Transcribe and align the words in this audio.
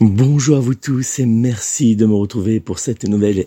Bonjour 0.00 0.58
à 0.58 0.60
vous 0.60 0.76
tous 0.76 1.18
et 1.18 1.26
merci 1.26 1.96
de 1.96 2.06
me 2.06 2.14
retrouver 2.14 2.60
pour 2.60 2.78
cette 2.78 3.02
nouvelle 3.02 3.46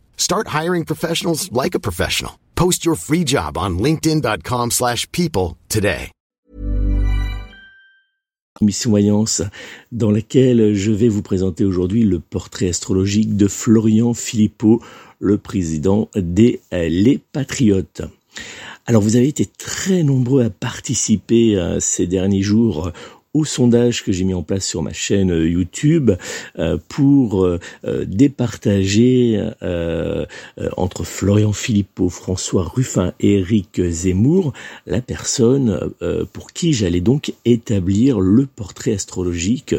Start 0.21 0.49
hiring 0.49 0.85
professionals 0.85 1.51
like 1.51 1.73
a 1.73 1.79
professional. 1.79 2.33
Post 2.53 2.85
your 2.85 2.95
free 2.95 3.23
job 3.25 3.57
on 3.57 3.79
linkedin.com 3.79 4.69
slash 4.69 5.11
people 5.11 5.57
today. 5.67 6.11
Mission 8.61 8.91
Voyance 8.91 9.41
dans 9.91 10.11
laquelle 10.11 10.75
je 10.75 10.91
vais 10.91 11.07
vous 11.07 11.23
présenter 11.23 11.65
aujourd'hui 11.65 12.03
le 12.03 12.19
portrait 12.19 12.69
astrologique 12.69 13.35
de 13.35 13.47
Florian 13.47 14.13
Philippot, 14.13 14.79
le 15.17 15.39
président 15.39 16.07
des 16.15 16.61
Les 16.71 17.17
Patriotes. 17.17 18.03
Alors 18.85 19.01
vous 19.01 19.15
avez 19.15 19.27
été 19.27 19.47
très 19.47 20.03
nombreux 20.03 20.43
à 20.43 20.51
participer 20.51 21.55
euh, 21.55 21.79
ces 21.79 22.05
derniers 22.05 22.43
jours 22.43 22.91
au 23.33 23.45
sondage 23.45 24.03
que 24.03 24.11
j'ai 24.11 24.25
mis 24.25 24.33
en 24.33 24.43
place 24.43 24.65
sur 24.65 24.81
ma 24.81 24.91
chaîne 24.91 25.31
euh, 25.31 25.49
YouTube 25.49 26.11
euh, 26.59 26.77
pour 26.89 27.45
euh, 27.45 27.59
départager 28.05 29.41
entre 30.77 31.03
Florian 31.03 31.53
Philippot, 31.53 32.09
François 32.09 32.63
Ruffin 32.63 33.13
et 33.19 33.39
Eric 33.39 33.81
Zemmour 33.89 34.53
la 34.85 35.01
personne 35.01 35.91
pour 36.33 36.51
qui 36.51 36.73
j'allais 36.73 37.01
donc 37.01 37.33
établir 37.45 38.19
le 38.19 38.45
portrait 38.45 38.93
astrologique 38.93 39.75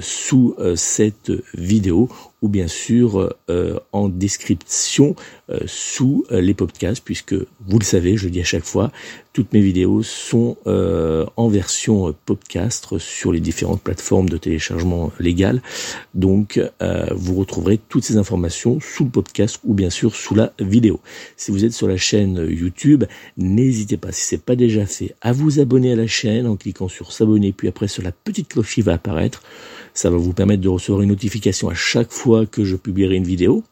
sous 0.00 0.56
cette 0.76 1.32
vidéo 1.54 2.08
ou 2.42 2.48
bien 2.48 2.66
sûr 2.66 3.34
euh, 3.48 3.78
en 3.92 4.08
description 4.08 5.14
euh, 5.48 5.60
sous 5.66 6.24
euh, 6.32 6.40
les 6.40 6.54
podcasts, 6.54 7.02
puisque 7.04 7.34
vous 7.34 7.78
le 7.78 7.84
savez, 7.84 8.16
je 8.16 8.24
le 8.24 8.30
dis 8.30 8.40
à 8.40 8.44
chaque 8.44 8.64
fois, 8.64 8.90
toutes 9.32 9.52
mes 9.54 9.60
vidéos 9.60 10.02
sont 10.02 10.58
en 10.66 11.48
version 11.48 12.14
podcast 12.26 12.98
sur 12.98 13.32
les 13.32 13.40
différentes 13.40 13.80
plateformes 13.80 14.28
de 14.28 14.36
téléchargement 14.36 15.10
légal. 15.18 15.62
Donc 16.12 16.60
vous 17.12 17.36
retrouverez 17.36 17.78
toutes 17.88 18.04
ces 18.04 18.18
informations 18.18 18.78
sous 18.80 19.04
le 19.04 19.10
podcast 19.10 19.58
ou 19.64 19.72
bien 19.72 19.88
sûr 19.88 20.14
sous 20.14 20.34
la 20.34 20.52
vidéo. 20.58 21.00
Si 21.38 21.50
vous 21.50 21.64
êtes 21.64 21.72
sur 21.72 21.88
la 21.88 21.96
chaîne 21.96 22.46
YouTube, 22.46 23.04
n'hésitez 23.38 23.96
pas, 23.96 24.12
si 24.12 24.26
c'est 24.26 24.42
pas 24.42 24.54
déjà 24.54 24.84
fait, 24.84 25.14
à 25.22 25.32
vous 25.32 25.60
abonner 25.60 25.92
à 25.92 25.96
la 25.96 26.06
chaîne 26.06 26.46
en 26.46 26.56
cliquant 26.56 26.88
sur 26.88 27.10
s'abonner, 27.10 27.52
puis 27.52 27.68
après 27.68 27.88
sur 27.88 28.02
la 28.02 28.12
petite 28.12 28.48
cloche 28.48 28.74
qui 28.74 28.82
va 28.82 28.92
apparaître. 28.92 29.42
Ça 29.94 30.10
va 30.10 30.16
vous 30.16 30.32
permettre 30.32 30.62
de 30.62 30.68
recevoir 30.68 31.02
une 31.02 31.10
notification 31.10 31.68
à 31.68 31.74
chaque 31.74 32.10
fois 32.10 32.46
que 32.46 32.64
je 32.64 32.76
publierai 32.76 33.16
une 33.16 33.24
vidéo. 33.24 33.62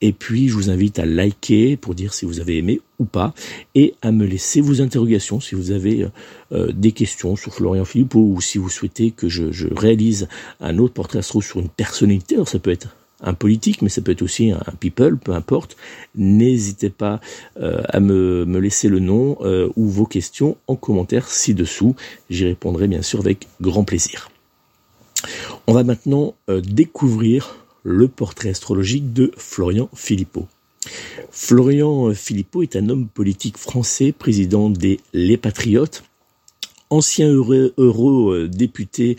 Et 0.00 0.12
puis, 0.12 0.48
je 0.48 0.54
vous 0.54 0.70
invite 0.70 0.98
à 0.98 1.06
liker 1.06 1.76
pour 1.76 1.94
dire 1.94 2.12
si 2.12 2.26
vous 2.26 2.40
avez 2.40 2.58
aimé 2.58 2.80
ou 2.98 3.04
pas, 3.04 3.34
et 3.74 3.94
à 4.02 4.12
me 4.12 4.26
laisser 4.26 4.60
vos 4.60 4.80
interrogations 4.80 5.40
si 5.40 5.54
vous 5.54 5.70
avez 5.70 6.04
euh, 6.04 6.08
euh, 6.52 6.72
des 6.72 6.92
questions 6.92 7.36
sur 7.36 7.54
Florian 7.54 7.84
Philippot 7.84 8.20
ou 8.20 8.40
si 8.40 8.58
vous 8.58 8.68
souhaitez 8.68 9.10
que 9.10 9.28
je, 9.28 9.44
réalise 9.74 10.28
un 10.60 10.78
autre 10.78 10.94
portrait 10.94 11.18
astro 11.18 11.40
sur 11.40 11.60
une 11.60 11.68
personnalité. 11.68 12.34
Alors, 12.34 12.48
ça 12.48 12.58
peut 12.58 12.70
être 12.70 12.94
un 13.22 13.32
politique, 13.32 13.80
mais 13.80 13.88
ça 13.88 14.02
peut 14.02 14.12
être 14.12 14.22
aussi 14.22 14.50
un 14.50 14.60
people, 14.78 15.16
peu 15.16 15.32
importe. 15.32 15.76
N'hésitez 16.14 16.90
pas 16.90 17.20
euh, 17.58 17.80
à 17.88 17.98
me, 17.98 18.44
me, 18.44 18.60
laisser 18.60 18.88
le 18.88 19.00
nom 19.00 19.38
ou 19.74 19.88
vos 19.88 20.06
questions 20.06 20.58
en 20.66 20.76
commentaire 20.76 21.28
ci-dessous. 21.28 21.96
J'y 22.28 22.44
répondrai 22.44 22.88
bien 22.88 23.02
sûr 23.02 23.20
avec 23.20 23.48
grand 23.60 23.84
plaisir. 23.84 24.28
On 25.66 25.72
va 25.72 25.82
maintenant 25.82 26.34
euh, 26.48 26.60
découvrir 26.60 27.56
le 27.82 28.08
portrait 28.08 28.50
astrologique 28.50 29.12
de 29.12 29.32
Florian 29.36 29.88
Philippot. 29.94 30.46
Florian 31.30 32.14
Philippot 32.14 32.62
est 32.62 32.76
un 32.76 32.88
homme 32.88 33.08
politique 33.08 33.58
français, 33.58 34.12
président 34.12 34.70
des 34.70 35.00
Les 35.12 35.36
Patriotes, 35.36 36.04
ancien 36.90 37.28
eurodéputé, 37.28 39.16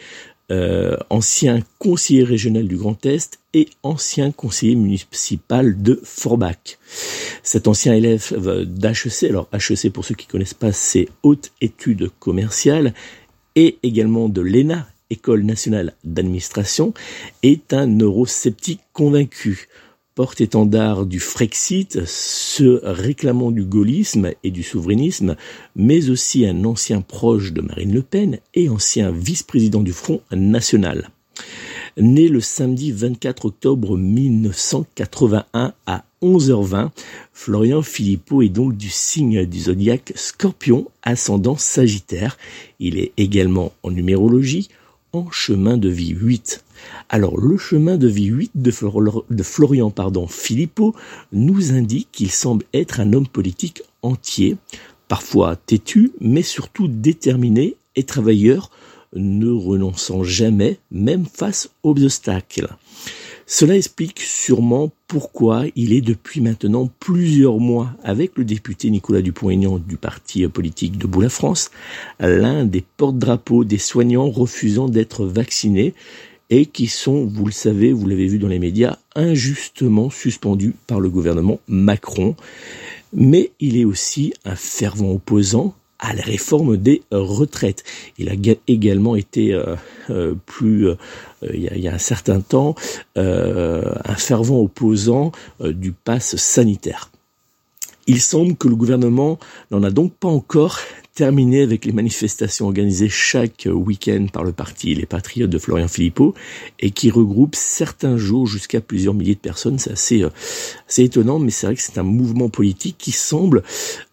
euh, 0.49 0.95
ancien 1.09 1.59
conseiller 1.79 2.23
régional 2.23 2.67
du 2.67 2.77
Grand 2.77 3.05
Est 3.05 3.39
et 3.53 3.67
ancien 3.83 4.31
conseiller 4.31 4.75
municipal 4.75 5.81
de 5.81 5.99
Forbach. 6.03 6.77
Cet 7.43 7.67
ancien 7.67 7.93
élève 7.93 8.33
d'HEC, 8.65 9.29
alors 9.29 9.49
HEC 9.51 9.91
pour 9.91 10.05
ceux 10.05 10.15
qui 10.15 10.27
connaissent 10.27 10.53
pas, 10.53 10.71
c'est 10.71 11.09
Haute 11.23 11.51
Études 11.59 12.09
Commerciales, 12.19 12.93
et 13.55 13.79
également 13.83 14.29
de 14.29 14.41
l'ENA, 14.41 14.87
École 15.09 15.43
nationale 15.43 15.93
d'administration, 16.03 16.93
est 17.43 17.73
un 17.73 17.87
neurosceptique 17.87 18.81
convaincu 18.93 19.67
porte-étendard 20.17 21.05
du 21.05 21.19
Frexit, 21.19 22.03
se 22.07 22.79
réclamant 22.83 23.51
du 23.51 23.63
gaullisme 23.63 24.31
et 24.43 24.49
du 24.49 24.63
souverainisme, 24.63 25.35
mais 25.75 26.09
aussi 26.09 26.43
un 26.47 26.65
ancien 26.65 27.01
proche 27.01 27.53
de 27.53 27.61
Marine 27.61 27.93
Le 27.93 28.01
Pen 28.01 28.39
et 28.55 28.67
ancien 28.67 29.11
vice-président 29.11 29.81
du 29.81 29.93
Front 29.93 30.21
National. 30.31 31.11
Né 31.97 32.29
le 32.29 32.41
samedi 32.41 32.91
24 32.91 33.45
octobre 33.45 33.95
1981 33.95 35.73
à 35.85 36.03
11h20, 36.23 36.89
Florian 37.31 37.83
Philippot 37.83 38.41
est 38.41 38.49
donc 38.49 38.75
du 38.75 38.89
signe 38.89 39.45
du 39.45 39.59
zodiaque 39.59 40.13
Scorpion, 40.15 40.87
ascendant 41.03 41.57
Sagittaire. 41.57 42.39
Il 42.79 42.97
est 42.97 43.11
également 43.17 43.71
en 43.83 43.91
numérologie 43.91 44.69
en 45.13 45.29
chemin 45.31 45.77
de 45.77 45.89
vie 45.89 46.09
8. 46.09 46.63
Alors 47.09 47.37
le 47.37 47.57
chemin 47.57 47.97
de 47.97 48.07
vie 48.07 48.25
8 48.25 48.51
de, 48.55 49.43
Florian 49.43 49.91
pardon, 49.91 50.27
Philippot 50.27 50.95
nous 51.31 51.71
indique 51.71 52.09
qu'il 52.11 52.31
semble 52.31 52.65
être 52.73 52.99
un 52.99 53.13
homme 53.13 53.27
politique 53.27 53.81
entier, 54.01 54.57
parfois 55.07 55.55
têtu, 55.55 56.11
mais 56.19 56.43
surtout 56.43 56.87
déterminé 56.87 57.75
et 57.95 58.03
travailleur, 58.03 58.69
ne 59.13 59.49
renonçant 59.49 60.23
jamais, 60.23 60.79
même 60.91 61.25
face 61.25 61.69
aux 61.83 61.91
obstacles. 61.91 62.69
Cela 63.49 63.77
explique 63.77 64.19
sûrement 64.19 64.91
pourquoi 65.07 65.63
il 65.77 65.93
est 65.93 66.01
depuis 66.01 66.41
maintenant 66.41 66.91
plusieurs 66.99 67.59
mois 67.59 67.91
avec 68.03 68.37
le 68.37 68.43
député 68.43 68.89
Nicolas 68.89 69.21
Dupont-Aignan 69.21 69.77
du 69.77 69.95
parti 69.95 70.45
politique 70.49 70.97
Debout 70.97 71.21
la 71.21 71.29
France, 71.29 71.71
l'un 72.19 72.65
des 72.65 72.83
porte-drapeaux 72.97 73.63
des 73.63 73.77
soignants 73.77 74.29
refusant 74.29 74.89
d'être 74.89 75.25
vaccinés 75.25 75.93
et 76.49 76.65
qui 76.65 76.87
sont, 76.87 77.25
vous 77.25 77.45
le 77.45 77.53
savez, 77.53 77.93
vous 77.93 78.05
l'avez 78.05 78.27
vu 78.27 78.37
dans 78.37 78.49
les 78.49 78.59
médias, 78.59 78.97
injustement 79.15 80.09
suspendus 80.09 80.75
par 80.85 80.99
le 80.99 81.09
gouvernement 81.09 81.61
Macron. 81.69 82.35
Mais 83.13 83.51
il 83.61 83.77
est 83.77 83.85
aussi 83.85 84.33
un 84.43 84.57
fervent 84.57 85.13
opposant 85.13 85.73
à 85.99 86.13
la 86.13 86.21
réforme 86.21 86.77
des 86.77 87.01
retraites. 87.11 87.83
Il 88.17 88.29
a 88.29 88.33
également 88.67 89.15
été 89.15 89.53
euh, 89.53 89.75
euh, 90.09 90.35
plus, 90.45 90.87
euh, 90.87 90.95
il, 91.53 91.63
y 91.63 91.87
a, 91.87 91.93
un 91.93 91.97
certain 91.97 92.41
temps, 92.41 92.75
un 93.15 94.15
fervent 94.15 94.59
opposant 94.59 95.31
du 95.63 95.91
pass 95.91 96.35
sanitaire. 96.35 97.09
Il 98.09 98.21
semble 98.21 98.55
que 98.55 98.69
le 98.69 98.75
gouvernement 98.75 99.37
n'en 99.69 99.83
a 99.83 99.89
donc 99.89 100.13
pas 100.13 100.29
encore 100.29 100.79
terminé 101.13 101.61
avec 101.63 101.83
les 101.83 101.91
manifestations 101.91 102.67
organisées 102.67 103.09
chaque 103.09 103.67
week-end 103.69 104.27
par 104.31 104.43
le 104.43 104.53
parti 104.53 104.93
Les 104.93 105.07
Patriotes 105.07 105.49
de 105.49 105.57
Florian 105.57 105.87
Philippot 105.87 106.35
et 106.79 106.91
qui 106.91 107.09
regroupent 107.09 107.55
certains 107.55 108.17
jours 108.17 108.45
jusqu'à 108.45 108.81
plusieurs 108.81 109.15
milliers 109.15 109.33
de 109.33 109.39
personnes. 109.39 109.79
C'est 109.79 109.91
assez, 109.91 110.23
assez 110.87 111.03
étonnant, 111.03 111.39
mais 111.39 111.49
c'est 111.49 111.65
vrai 111.65 111.75
que 111.75 111.81
c'est 111.81 111.97
un 111.97 112.03
mouvement 112.03 112.49
politique 112.49 112.97
qui 112.99 113.11
semble, 113.11 113.63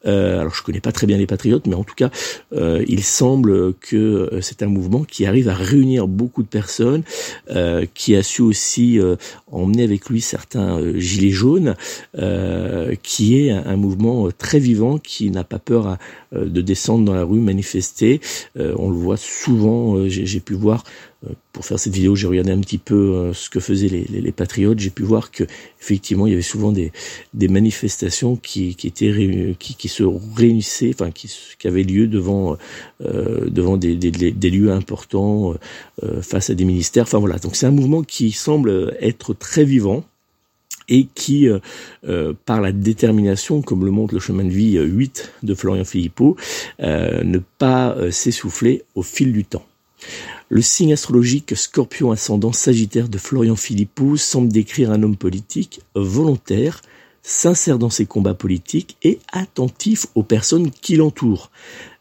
euh, 0.07 0.41
alors 0.41 0.55
je 0.55 0.63
connais 0.63 0.81
pas 0.81 0.93
très 0.93 1.07
bien 1.07 1.17
les 1.17 1.27
Patriotes, 1.27 1.67
mais 1.67 1.75
en 1.75 1.85
tout 1.85 1.95
cas, 1.95 2.11
euh, 2.53 2.85
il 2.89 3.03
semble 3.03 3.75
que 3.75 4.39
c'est 4.41 4.63
un 4.63 4.67
mouvement 4.67 5.05
qui 5.05 5.27
arrive 5.27 5.49
à 5.49 5.55
réunir 5.55 6.09
beaucoup 6.09 6.43
de 6.43 6.49
personnes, 6.49 7.03
qui 7.95 8.17
a 8.17 8.23
su 8.23 8.43
aussi 8.43 8.99
emmener 9.51 9.85
avec 9.85 10.09
lui 10.09 10.21
certains 10.21 10.81
gilets 10.99 11.31
jaunes, 11.31 11.75
qui 13.03 13.39
est 13.39 13.51
un, 13.51 13.77
mouvement 13.77 14.29
très 14.37 14.59
vivant, 14.59 14.99
qui 14.99 15.31
n'a 15.31 15.45
pas 15.45 15.59
peur 15.59 15.99
de 16.33 16.61
descendre 16.61 17.05
dans 17.05 17.15
la 17.15 17.25
rue 17.25 17.41
manifester. 17.41 18.21
Euh, 18.59 18.75
on 18.79 18.91
le 18.91 18.97
voit 18.97 19.17
souvent. 19.17 19.97
Euh, 19.97 20.09
j'ai 20.09 20.41
pu 20.41 20.55
voir 20.55 20.85
euh, 20.85 21.14
pour 21.53 21.65
faire 21.65 21.79
cette 21.79 21.95
vidéo, 21.95 22.17
j'ai 22.17 22.27
regardé 22.27 22.53
un 22.53 22.61
petit 22.61 22.79
peu 22.79 23.33
ce 23.33 23.49
que 23.49 23.61
faisaient 23.61 23.89
les, 23.89 24.33
patriotes. 24.33 24.79
J'ai 24.79 24.91
pu 24.91 25.03
voir 25.03 25.31
que 25.31 25.45
effectivement, 25.81 26.27
il 26.27 26.31
y 26.31 26.33
avait 26.33 26.43
souvent 26.43 26.73
des, 26.73 26.93
manifestations 27.49 28.37
qui, 28.37 28.77
étaient 28.85 29.57
qui, 29.59 29.89
se 29.89 30.03
réunissaient, 30.37 30.91
enfin 30.93 31.11
qui, 31.11 31.29
avaient 31.65 31.83
lieu 31.83 32.07
devant 32.07 32.57
devant 33.01 33.77
des, 33.77 33.97
des, 33.97 34.51
lieux 34.51 34.73
importants 34.73 35.55
face 36.21 36.51
à 36.51 36.55
des 36.55 36.65
ministères. 36.65 37.05
Enfin 37.05 37.19
voilà. 37.19 37.39
Donc 37.39 37.57
c'est 37.57 37.67
un 37.67 37.71
mouvement 37.71 38.03
qui 38.03 38.33
semble 38.33 38.97
être 39.01 39.35
très 39.35 39.65
vivant 39.65 40.05
et 40.89 41.07
qui, 41.15 41.49
euh, 41.49 41.59
euh, 42.07 42.35
par 42.45 42.61
la 42.61 42.73
détermination, 42.73 43.63
comme 43.63 43.85
le 43.85 43.91
montre 43.91 44.15
le 44.15 44.21
chemin 44.21 44.45
de 44.45 44.51
vie 44.51 44.79
8 44.79 45.33
euh, 45.43 45.47
de 45.47 45.55
Florian 45.55 45.85
Philippot, 45.85 46.37
ne 46.81 47.39
pas 47.39 47.97
s'essouffler 48.11 48.83
au 48.95 49.03
fil 49.03 49.33
du 49.33 49.45
temps. 49.45 49.65
Le 50.55 50.63
signe 50.63 50.93
astrologique 50.93 51.57
Scorpion 51.57 52.13
ascendant 52.13 52.53
Sagittaire 52.53 53.09
de 53.09 53.19
Florian 53.19 53.57
Philippot 53.57 54.17
semble 54.17 54.53
décrire 54.53 54.93
un 54.93 55.03
homme 55.03 55.17
politique 55.17 55.81
volontaire, 55.97 56.81
sincère 57.25 57.77
dans 57.77 57.91
ses 57.91 58.07
combats 58.07 58.35
politiques 58.35 58.97
et 59.03 59.19
attentif 59.33 60.07
aux 60.15 60.23
personnes 60.23 60.71
qui 60.71 60.95
l'entourent. 60.95 61.51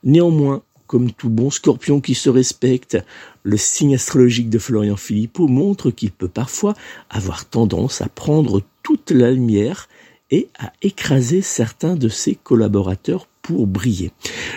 Néanmoins, 0.04 0.62
comme 0.86 1.12
tout 1.12 1.32
bon 1.32 1.50
scorpion 1.50 2.00
qui 2.00 2.14
se 2.14 2.30
respecte, 2.30 2.96
le 3.42 3.58
signe 3.58 3.96
astrologique 3.96 4.52
de 4.52 4.60
Florian 4.60 4.98
Philippot 4.98 5.48
montre 5.48 5.90
qu'il 5.90 6.12
peut 6.12 6.28
parfois 6.28 6.76
avoir 7.10 7.46
tendance 7.46 8.02
à 8.02 8.08
prendre 8.08 8.62
toute 8.84 9.10
la 9.10 9.32
lumière 9.32 9.90
et 10.30 10.50
à 10.60 10.72
écraser 10.84 11.42
certains 11.42 11.96
de 11.96 12.08
ses 12.08 12.36
collaborateurs 12.36 13.28
pour 13.42 13.68
briller. 13.68 14.12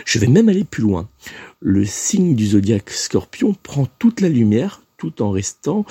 Je 0.05 0.19
vais 0.19 0.29
même 0.29 0.49
aller 0.49 0.65
plus 0.65 0.83
loin. 0.83 1.09
Le 1.61 1.85
signe 1.85 2.35
du 2.35 2.47
zodiaque 2.49 2.91
scorpion 2.91 3.55
prend 3.63 3.87
toute 3.99 4.21
la 4.21 4.29
lumière 4.29 4.83
tout 4.99 5.23
en 5.23 5.31
restant 5.31 5.85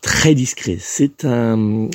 très 0.00 0.34
discret. 0.34 0.76
C'est 0.80 1.24
un, 1.24 1.88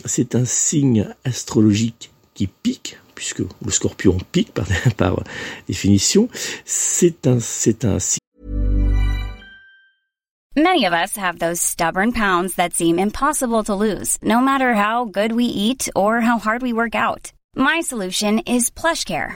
signe 0.45 1.07
astrologique 1.23 2.11
qui 2.33 2.47
pique, 2.47 2.97
puisque 3.15 3.39
le 3.39 3.71
scorpion 3.71 4.17
pique 4.31 4.53
par, 4.97 5.23
définition. 5.67 6.29
C'est 6.65 7.27
un, 7.27 7.39
c'est 7.39 7.85
un 7.85 7.99
signe 7.99 8.19
Many 10.55 10.85
of 10.85 10.93
us 10.93 11.15
have 11.17 11.37
those 11.37 11.61
stubborn 11.61 12.11
pounds 12.11 12.55
that 12.55 12.73
seem 12.73 12.97
impossible 12.97 13.63
to 13.65 13.75
lose, 13.75 14.17
no 14.23 14.39
matter 14.39 14.73
how 14.73 15.05
good 15.05 15.33
we 15.33 15.45
eat 15.45 15.87
or 15.95 16.19
how 16.21 16.39
hard 16.39 16.63
we 16.63 16.73
work 16.73 16.95
out. 16.95 17.31
My 17.55 17.81
solution 17.81 18.39
is 18.39 18.71
PlushCare. 18.71 19.35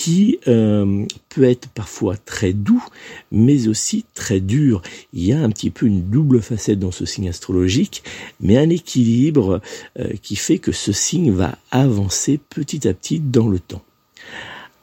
qui 0.00 0.38
euh, 0.48 1.04
peut 1.28 1.44
être 1.44 1.68
parfois 1.68 2.16
très 2.16 2.54
doux, 2.54 2.82
mais 3.30 3.68
aussi 3.68 4.06
très 4.14 4.40
dur. 4.40 4.80
Il 5.12 5.26
y 5.26 5.34
a 5.34 5.42
un 5.42 5.50
petit 5.50 5.68
peu 5.68 5.84
une 5.84 6.08
double 6.08 6.40
facette 6.40 6.78
dans 6.78 6.90
ce 6.90 7.04
signe 7.04 7.28
astrologique, 7.28 8.02
mais 8.40 8.56
un 8.56 8.70
équilibre 8.70 9.60
euh, 9.98 10.08
qui 10.22 10.36
fait 10.36 10.56
que 10.56 10.72
ce 10.72 10.92
signe 10.92 11.32
va 11.32 11.58
avancer 11.70 12.40
petit 12.48 12.88
à 12.88 12.94
petit 12.94 13.20
dans 13.20 13.46
le 13.46 13.58
temps. 13.58 13.82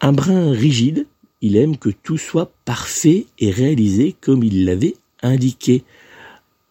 Un 0.01 0.13
brin 0.13 0.51
rigide, 0.51 1.07
il 1.41 1.55
aime 1.55 1.77
que 1.77 1.89
tout 1.89 2.19
soit 2.19 2.51
parfait 2.63 3.25
et 3.39 3.49
réalisé 3.49 4.15
comme 4.21 4.43
il 4.43 4.65
l'avait 4.65 4.97
indiqué. 5.23 5.83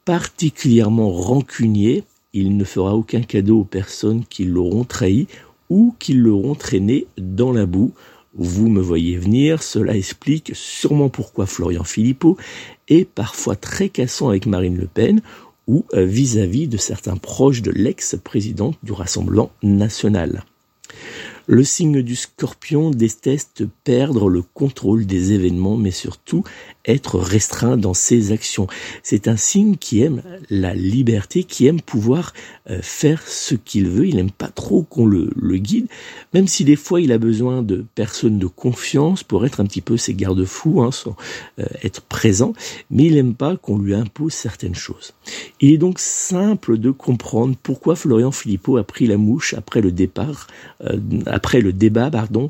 Particulièrement 0.05 1.11
rancunier, 1.11 2.05
il 2.33 2.57
ne 2.57 2.63
fera 2.63 2.95
aucun 2.95 3.23
cadeau 3.23 3.63
aux 3.63 3.65
personnes 3.65 4.25
qui 4.25 4.45
l'auront 4.45 4.85
trahi 4.85 5.27
ou 5.69 5.97
qui 5.99 6.13
l'auront 6.13 6.55
traîné 6.55 7.09
dans 7.19 7.51
la 7.51 7.67
boue. 7.67 7.93
Vous 8.37 8.69
me 8.69 8.81
voyez 8.81 9.17
venir, 9.17 9.63
cela 9.63 9.97
explique 9.97 10.53
sûrement 10.55 11.09
pourquoi 11.09 11.47
Florian 11.47 11.85
Philippot 11.85 12.37
est 12.89 13.09
parfois 13.09 13.57
très 13.57 13.89
cassant 13.89 14.29
avec 14.29 14.47
Marine 14.47 14.77
Le 14.77 14.87
Pen 14.87 15.23
ou 15.67 15.85
vis-à-vis 15.95 16.67
-vis 16.67 16.69
de 16.69 16.77
certains 16.77 17.17
proches 17.17 17.63
de 17.63 17.73
l'ex-présidente 17.73 18.79
du 18.83 18.93
Rassemblement 18.93 19.51
national. 19.63 20.45
Le 21.49 21.63
signe 21.63 22.03
du 22.03 22.17
scorpion 22.17 22.91
déteste 22.91 23.65
perdre 23.85 24.29
le 24.29 24.43
contrôle 24.43 25.07
des 25.07 25.33
événements, 25.33 25.77
mais 25.77 25.93
surtout 25.93 26.43
être 26.85 27.19
restreint 27.19 27.77
dans 27.77 27.95
ses 27.95 28.33
actions. 28.33 28.67
C'est 29.03 29.29
un 29.29 29.37
signe 29.37 29.77
qui 29.77 30.03
aime 30.03 30.23
la 30.51 30.75
liberté, 30.75 31.45
qui 31.45 31.67
aime 31.67 31.81
pouvoir 31.81 32.33
euh, 32.71 32.81
faire 32.83 33.23
ce 33.27 33.55
qu'il 33.55 33.89
veut. 33.89 34.07
Il 34.07 34.17
n'aime 34.17 34.31
pas 34.31 34.49
trop 34.49 34.83
qu'on 34.83 35.07
le, 35.07 35.31
guide, 35.57 35.87
même 36.35 36.49
si 36.49 36.65
des 36.65 36.77
fois 36.77 37.01
il 37.01 37.13
a 37.13 37.19
besoin 37.19 37.63
de 37.63 37.85
personnes 37.95 38.39
de 38.39 38.47
confiance 38.47 39.23
pour 39.23 39.47
être 39.47 39.61
un 39.61 39.67
petit 39.67 39.81
peu 39.81 39.97
ses 39.97 40.15
garde-fous, 40.15 40.83
hein, 40.83 40.91
sans 40.91 41.17
euh, 41.59 41.65
être 41.83 42.03
présent, 42.03 42.53
mais 42.91 43.05
il 43.05 43.15
n'aime 43.15 43.35
pas 43.35 43.57
qu'on 43.57 43.79
lui 43.79 43.95
impose 43.95 44.33
certaines 44.33 44.75
choses. 44.75 45.15
Il 45.61 45.73
est 45.73 45.79
donc 45.79 45.99
simple 45.99 46.79
de 46.79 46.91
comprendre 46.91 47.57
pourquoi 47.63 47.97
Florian 47.97 48.33
Philippot 48.33 48.77
a 48.77 48.85
pris 48.85 49.07
la 49.07 49.17
mouche 49.17 49.55
après 49.55 49.81
le 49.81 49.93
départ, 49.93 50.47
euh, 50.83 50.99
après 51.37 51.61
le 51.61 51.73
débat, 51.73 52.11
pardon, 52.11 52.49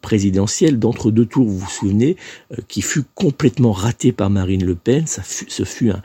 présidentiel 0.00 0.78
d'entre-deux 0.78 1.26
tours, 1.26 1.46
vous 1.46 1.58
vous 1.58 1.70
souvenez, 1.70 2.16
qui 2.68 2.82
fut 2.82 3.04
complètement 3.14 3.72
raté 3.72 4.12
par 4.12 4.30
Marine 4.30 4.64
Le 4.64 4.74
Pen. 4.74 5.06
Ça 5.06 5.22
ce 5.24 5.64
fut 5.64 5.90
un, 5.90 6.02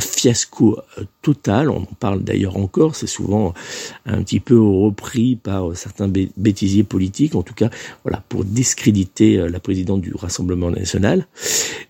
fiasco 0.00 0.78
euh, 0.98 1.04
total. 1.22 1.70
On 1.70 1.82
en 1.82 1.96
parle 1.98 2.22
d'ailleurs 2.22 2.56
encore. 2.56 2.96
C'est 2.96 3.06
souvent 3.06 3.54
un 4.06 4.22
petit 4.22 4.40
peu 4.40 4.60
repris 4.60 5.36
par 5.36 5.76
certains 5.76 6.08
bêtisiers 6.36 6.84
politiques. 6.84 7.34
En 7.34 7.42
tout 7.42 7.54
cas, 7.54 7.70
voilà, 8.04 8.22
pour 8.28 8.44
discréditer 8.44 9.38
euh, 9.38 9.48
la 9.48 9.60
présidente 9.60 10.00
du 10.00 10.14
Rassemblement 10.14 10.70
national. 10.70 11.26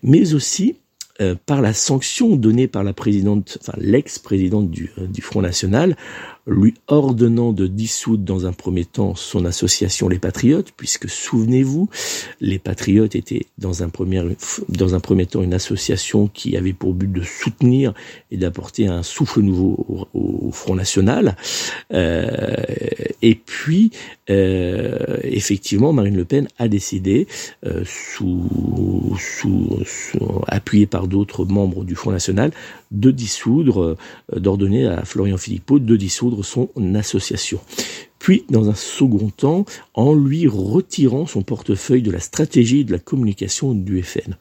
Mais 0.03 0.33
aussi, 0.33 0.77
euh, 1.21 1.35
par 1.45 1.61
la 1.61 1.73
sanction 1.73 2.35
donnée 2.35 2.67
par 2.67 2.83
la 2.83 2.93
présidente, 2.93 3.57
enfin 3.61 3.77
l'ex-présidente 3.77 4.69
du 4.69 5.21
Front 5.21 5.41
National, 5.41 5.95
lui 6.47 6.75
ordonnant 6.87 7.53
de 7.53 7.67
dissoudre 7.67 8.23
dans 8.23 8.45
un 8.45 8.53
premier 8.53 8.85
temps 8.85 9.15
son 9.15 9.45
association 9.45 10.07
Les 10.07 10.19
Patriotes, 10.19 10.71
puisque 10.77 11.09
souvenez-vous, 11.09 11.89
les 12.39 12.59
Patriotes 12.59 13.15
étaient 13.15 13.47
dans 13.57 13.83
un 13.83 13.89
premier, 13.89 14.23
dans 14.69 14.95
un 14.95 14.99
premier 14.99 15.25
temps 15.25 15.41
une 15.41 15.53
association 15.53 16.27
qui 16.27 16.55
avait 16.55 16.73
pour 16.73 16.93
but 16.93 17.11
de 17.11 17.23
soutenir 17.23 17.93
et 18.31 18.37
d'apporter 18.37 18.87
un 18.87 19.03
souffle 19.03 19.41
nouveau 19.41 20.07
au, 20.13 20.51
Front 20.51 20.75
National. 20.75 21.35
Euh, 21.93 22.55
et 23.21 23.35
puis, 23.35 23.91
euh, 24.29 25.17
effectivement, 25.23 25.93
Marine 25.93 26.15
Le 26.15 26.25
Pen 26.25 26.47
a 26.57 26.67
décidé, 26.67 27.27
euh, 27.65 27.83
sous, 27.85 29.15
sous, 29.19 29.79
appuyée 30.47 30.85
par 30.85 31.07
d'autres 31.07 31.45
membres 31.45 31.83
du 31.83 31.95
Front 31.95 32.11
National, 32.11 32.51
de 32.91 33.11
dissoudre, 33.11 33.81
euh, 33.81 34.39
d'ordonner 34.39 34.87
à 34.87 35.03
Florian 35.05 35.37
Philippot 35.37 35.79
de 35.79 35.95
dissoudre 35.95 36.34
son 36.43 36.69
association. 36.95 37.59
Puis, 38.19 38.43
dans 38.49 38.69
un 38.69 38.75
second 38.75 39.29
temps, 39.29 39.65
en 39.93 40.13
lui 40.13 40.47
retirant 40.47 41.27
son 41.27 41.43
portefeuille 41.43 42.01
de 42.01 42.11
la 42.11 42.19
stratégie 42.19 42.79
et 42.79 42.83
de 42.83 42.91
la 42.91 42.99
communication 42.99 43.73
du 43.73 44.01
FN. 44.01 44.35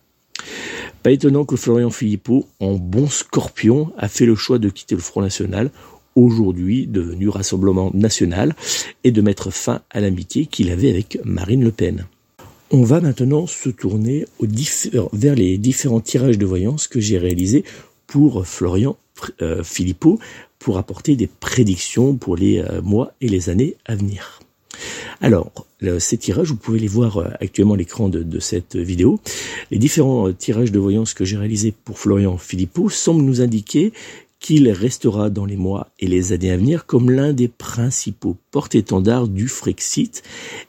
Pas 1.03 1.11
étonnant 1.11 1.45
que 1.45 1.57
Florian 1.57 1.91
Philippot, 1.91 2.47
en 2.61 2.75
bon 2.75 3.09
scorpion, 3.09 3.93
a 3.99 4.09
fait 4.09 4.25
le 4.25 4.35
choix 4.35 4.59
de 4.59 4.71
quitter 4.71 4.95
le 4.95 5.03
Front 5.03 5.21
National, 5.21 5.71
aujourd'hui 6.17 6.87
devenu 6.87 7.29
Rassemblement 7.29 7.91
National, 7.93 8.55
et 9.05 9.11
de 9.11 9.21
mettre 9.21 9.51
fin 9.51 9.83
à 9.91 10.01
l'amitié 10.01 10.47
qu'il 10.47 10.71
avait 10.71 10.89
avec 10.89 11.19
Marine 11.25 11.63
Le 11.63 11.73
Pen. 11.73 12.07
On 12.71 12.85
va 12.85 13.01
maintenant 13.03 13.47
se 13.47 13.69
tourner 13.69 14.25
vers 15.13 15.35
les 15.35 15.59
différents 15.59 16.01
tirages 16.01 16.39
de 16.39 16.47
voyance 16.47 16.89
que 16.89 17.01
j'ai 17.01 17.19
réalisés 17.19 17.65
pour 18.07 18.47
Florian 18.47 18.97
euh, 19.43 19.63
Philippot 19.63 20.19
pour 20.65 20.79
apporter 20.79 21.15
des 21.15 21.27
prédictions 21.27 22.17
pour 22.17 22.37
les 22.37 22.59
euh, 22.59 22.81
mois 22.81 23.13
et 23.21 23.29
les 23.29 23.51
années 23.51 23.77
à 23.85 23.95
venir. 23.95 24.41
Alors, 25.21 25.53
ces 25.99 26.17
tirages, 26.17 26.49
vous 26.49 26.57
pouvez 26.57 26.79
les 26.79 26.89
voir 26.89 27.19
euh, 27.19 27.29
actuellement 27.39 27.75
à 27.75 27.77
l'écran 27.77 28.09
de, 28.09 28.39
cette 28.41 28.75
vidéo. 28.75 29.21
Les 29.71 29.77
différents 29.77 30.33
tirages 30.33 30.73
de 30.73 30.79
voyance 30.79 31.13
que 31.13 31.27
j'ai 31.27 31.37
réalisés 31.37 31.75
pour 31.85 31.99
Florian 31.99 32.39
Philippot 32.39 32.89
semblent 32.89 33.23
nous 33.23 33.43
indiquer 33.43 33.93
qu'il 34.41 34.71
restera 34.71 35.29
dans 35.29 35.45
les 35.45 35.59
mois 35.59 35.89
et 36.01 36.07
les 36.07 36.33
années 36.33 36.51
à 36.51 36.57
venir 36.57 36.87
comme 36.87 37.11
l'un 37.11 37.35
des 37.35 37.49
principaux 37.49 38.39
porte-étendards 38.51 39.29
du 39.29 39.49
Frexit, 39.49 40.23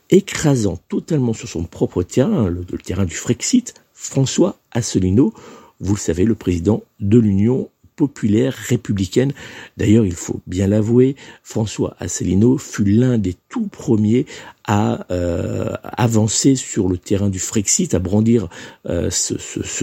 écrasant 0.10 0.78
totalement 0.90 1.34
sur 1.34 1.48
son 1.48 1.64
propre 1.64 2.04
terrain, 2.04 2.50
le, 2.50 2.66
le 2.70 2.78
terrain 2.80 3.06
du 3.06 3.16
Frexit, 3.16 3.74
François 3.94 4.58
Asselineau, 4.72 5.34
vous 5.80 5.96
le 5.96 6.00
savez, 6.00 6.24
le 6.24 6.36
président 6.36 6.84
de 7.00 7.18
l'Union 7.18 7.70
populaire 7.96 8.54
républicaine. 8.54 9.34
D'ailleurs, 9.78 10.06
il 10.06 10.14
faut 10.14 10.42
bien 10.48 10.68
l'avouer, 10.68 11.16
François 11.44 11.96
Asselineau 12.00 12.58
fut 12.58 12.86
l'un 12.86 13.18
des 13.18 13.36
tout 13.50 13.68
premiers 13.68 14.26
à 14.68 15.06
euh, 15.12 15.74
avancer 15.84 16.56
sur 16.56 16.90
le 16.90 16.98
terrain 16.98 17.30
du 17.30 17.40
Frexit, 17.40 17.94
à 17.94 18.00
brandir 18.00 18.50
euh, 18.88 19.10
ce, 19.12 19.38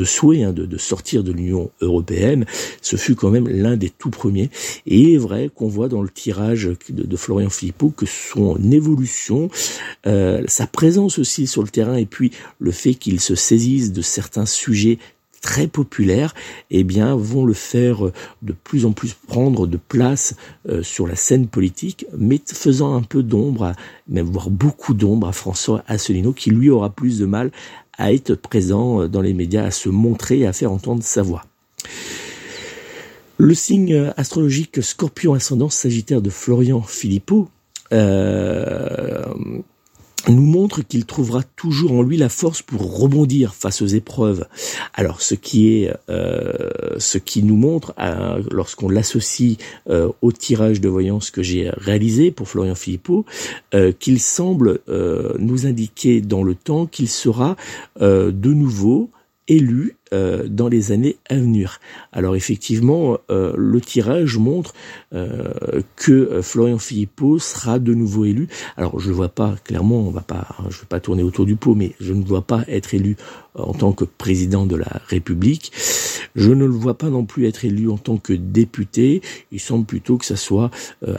souhait 0.05 0.43
hein, 0.43 0.53
de, 0.53 0.77
sortir 0.77 1.23
de 1.23 1.33
l'Union 1.33 1.71
européenne. 1.81 2.45
Ce 2.81 2.97
fut 2.97 3.15
quand 3.15 3.31
même 3.31 3.49
l'un 3.49 3.77
des 3.77 3.91
tout 3.91 4.11
premiers. 4.11 4.51
Et 4.87 4.99
il 4.99 5.15
est 5.15 5.19
vrai 5.19 5.51
qu'on 5.55 5.69
voit 5.69 5.89
dans 5.89 6.03
le 6.03 6.09
tirage 6.09 6.69
de, 6.89 7.17
Florian 7.17 7.51
Philippot 7.51 7.91
que 7.91 8.07
son 8.07 8.59
évolution, 8.73 9.49
euh, 10.07 10.43
sa 10.49 10.67
présence 10.67 11.19
aussi 11.19 11.47
sur 11.47 11.63
le 11.63 11.69
terrain, 11.69 11.97
et 11.97 12.07
puis 12.07 12.33
le 12.59 12.73
fait 12.73 12.95
qu'il 12.95 13.21
se 13.21 13.37
saisisse 13.37 13.93
de 13.93 14.03
certains 14.03 14.47
sujets 14.47 14.99
très 15.43 15.67
populaires, 15.67 16.35
eh 16.71 16.85
bien, 16.85 17.15
vont 17.15 17.45
le 17.45 17.53
faire 17.53 18.07
euh, 18.07 18.13
de 18.41 18.55
plus 18.55 18.87
en 18.87 18.93
plus 18.93 19.13
prendre 19.13 19.67
de 19.67 19.77
place 19.77 20.35
euh, 20.69 20.83
sur 20.83 21.07
la 21.07 21.17
scène 21.17 21.49
politique, 21.49 22.07
mais 22.17 22.41
faisant 22.47 22.95
un 22.95 23.03
peu 23.03 23.23
d'ombre, 23.23 23.75
même 24.09 24.27
voire 24.27 24.49
beaucoup 24.49 24.95
d'ombre 24.95 25.29
à 25.29 25.33
François 25.33 25.85
Asselineau, 25.89 26.33
qui 26.33 26.51
lui 26.51 26.71
aura 26.71 26.89
plus 26.89 27.19
de 27.19 27.27
mal 27.27 27.51
à 27.99 28.13
être 28.13 28.35
présent 28.35 29.03
euh, 29.03 29.09
dans 29.09 29.21
les 29.21 29.35
médias, 29.35 29.65
à 29.65 29.71
se 29.71 29.91
montrer 29.91 30.47
à 30.47 30.55
faire 30.55 30.73
entendre 30.73 31.03
sa 31.03 31.23
voix. 31.23 31.45
Le 33.37 33.55
signe 33.55 34.13
astrologique 34.17 34.83
Scorpion 34.83 35.35
ascendant 35.35 35.69
Sagittaire 35.69 36.23
de 36.23 36.31
Florian 36.31 36.81
Philippot 36.81 37.49
nous 40.29 40.43
montre 40.43 40.83
qu'il 40.83 41.05
trouvera 41.05 41.43
toujours 41.43 41.93
en 41.93 42.03
lui 42.03 42.17
la 42.17 42.29
force 42.29 42.63
pour 42.63 42.99
rebondir 42.99 43.55
face 43.55 43.83
aux 43.83 43.87
épreuves. 43.87 44.47
Alors, 44.95 45.21
ce 45.21 45.35
qui 45.35 45.83
est, 45.83 45.93
euh, 46.09 46.69
ce 46.99 47.19
qui 47.19 47.43
nous 47.43 47.57
montre, 47.57 47.95
euh, 47.99 48.43
lorsqu'on 48.51 48.89
l'associe 48.89 49.57
euh, 49.89 50.11
au 50.23 50.33
tirage 50.33 50.81
de 50.81 50.89
voyance 50.89 51.31
que 51.31 51.43
j'ai 51.43 51.71
réalisé 51.71 52.31
pour 52.31 52.49
Florian 52.49 52.75
Philippot, 52.75 53.25
qu'il 53.99 54.21
semble 54.21 54.81
nous 55.39 55.67
indiquer 55.67 56.21
dans 56.21 56.43
le 56.43 56.55
temps 56.55 56.87
qu'il 56.87 57.09
sera 57.09 57.57
de 58.01 58.53
nouveau 58.53 59.11
élu 59.53 59.97
euh, 60.15 60.49
dans 60.49 60.69
les 60.69 60.93
années 60.93 61.17
à 61.29 61.35
venir. 61.35 61.79
Alors 62.11 62.37
effectivement, 62.37 63.19
euh, 63.31 63.53
le 63.57 63.81
tirage 63.81 64.39
montre 64.39 64.73
euh, 65.15 65.83
que 65.97 66.41
Florian 66.41 66.79
Philippot 66.79 67.39
sera 67.39 67.79
de 67.79 67.93
nouveau 67.93 68.25
élu. 68.25 68.49
Alors 68.77 68.99
je 68.99 69.11
ne 69.11 69.15
vois 69.15 69.29
pas 69.29 69.57
clairement, 69.65 70.01
on 70.01 70.11
va 70.11 70.23
pas, 70.23 70.49
hein, 70.59 70.65
je 70.71 70.79
vais 70.79 70.87
pas 70.89 71.01
tourner 71.01 71.23
autour 71.23 71.45
du 71.45 71.57
pot, 71.57 71.75
mais 71.75 71.93
je 72.01 72.15
ne 72.15 72.25
vois 72.25 72.43
pas 72.43 72.65
être 72.67 72.95
élu 72.95 73.17
en 73.55 73.75
tant 73.75 73.93
que 73.93 74.05
président 74.05 74.65
de 74.65 74.77
la 74.77 75.01
République. 75.07 75.71
Je 76.35 76.51
ne 76.51 76.65
le 76.65 76.73
vois 76.73 76.97
pas 76.97 77.11
non 77.11 77.27
plus 77.27 77.47
être 77.47 77.67
élu 77.67 77.91
en 77.91 77.99
tant 77.99 78.17
que 78.17 78.33
député. 78.33 79.21
Il 79.51 79.61
semble 79.61 79.85
plutôt 79.85 80.17
que 80.17 80.25
ça 80.25 80.37
soit 80.37 80.71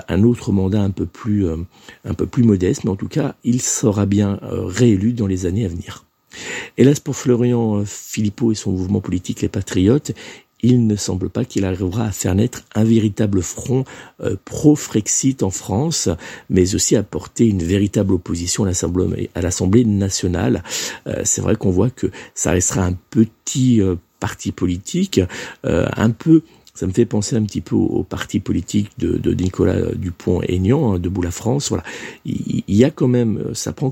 un 0.07 0.23
autre 0.23 0.51
mandat 0.51 0.81
un 0.81 0.89
peu 0.89 1.05
plus, 1.05 1.45
un 1.47 2.13
peu 2.15 2.25
plus 2.25 2.43
modeste, 2.43 2.83
mais 2.83 2.89
en 2.89 2.95
tout 2.95 3.07
cas, 3.07 3.35
il 3.43 3.61
sera 3.61 4.07
bien 4.07 4.39
réélu 4.41 5.13
dans 5.13 5.27
les 5.27 5.45
années 5.45 5.65
à 5.65 5.67
venir. 5.67 6.03
Hélas 6.77 6.99
pour 6.99 7.15
Florian 7.15 7.79
euh, 7.79 7.85
Philippot 7.85 8.51
et 8.51 8.55
son 8.55 8.71
mouvement 8.71 9.01
politique 9.01 9.41
Les 9.41 9.49
Patriotes, 9.49 10.11
il 10.61 10.87
ne 10.87 10.95
semble 10.95 11.29
pas 11.29 11.43
qu'il 11.43 11.65
arrivera 11.65 12.05
à 12.05 12.11
faire 12.11 12.35
naître 12.35 12.63
un 12.73 12.85
véritable 12.85 13.41
front 13.41 13.83
euh, 14.21 14.35
pro-Frexit 14.45 15.43
en 15.43 15.49
France, 15.49 16.09
mais 16.49 16.73
aussi 16.73 16.95
à 16.95 17.03
porter 17.03 17.47
une 17.47 17.63
véritable 17.63 18.13
opposition 18.13 18.63
à 18.63 19.41
l'Assemblée 19.41 19.83
nationale. 19.83 20.63
Euh, 21.07 21.21
c'est 21.25 21.41
vrai 21.41 21.57
qu'on 21.57 21.71
voit 21.71 21.89
que 21.89 22.07
ça 22.33 22.51
restera 22.51 22.85
un 22.85 22.93
petit 23.09 23.81
parti 24.21 24.53
politique, 24.53 25.19
un 25.63 26.09
peu 26.11 26.43
ça 26.73 26.87
me 26.87 26.91
fait 26.91 27.05
penser 27.05 27.35
un 27.35 27.43
petit 27.43 27.61
peu 27.61 27.75
au, 27.75 28.03
parti 28.03 28.39
politique 28.39 28.89
de, 28.97 29.33
Nicolas 29.33 29.91
Dupont-Aignan, 29.93 30.93
hein, 30.93 30.99
Debout 30.99 31.21
la 31.21 31.29
France. 31.29 31.69
Voilà, 31.69 31.83
il, 32.25 32.63
il, 32.67 32.75
y 32.75 32.83
a 32.83 32.89
quand 32.89 33.07
même, 33.07 33.53
ça 33.53 33.73
prend 33.73 33.91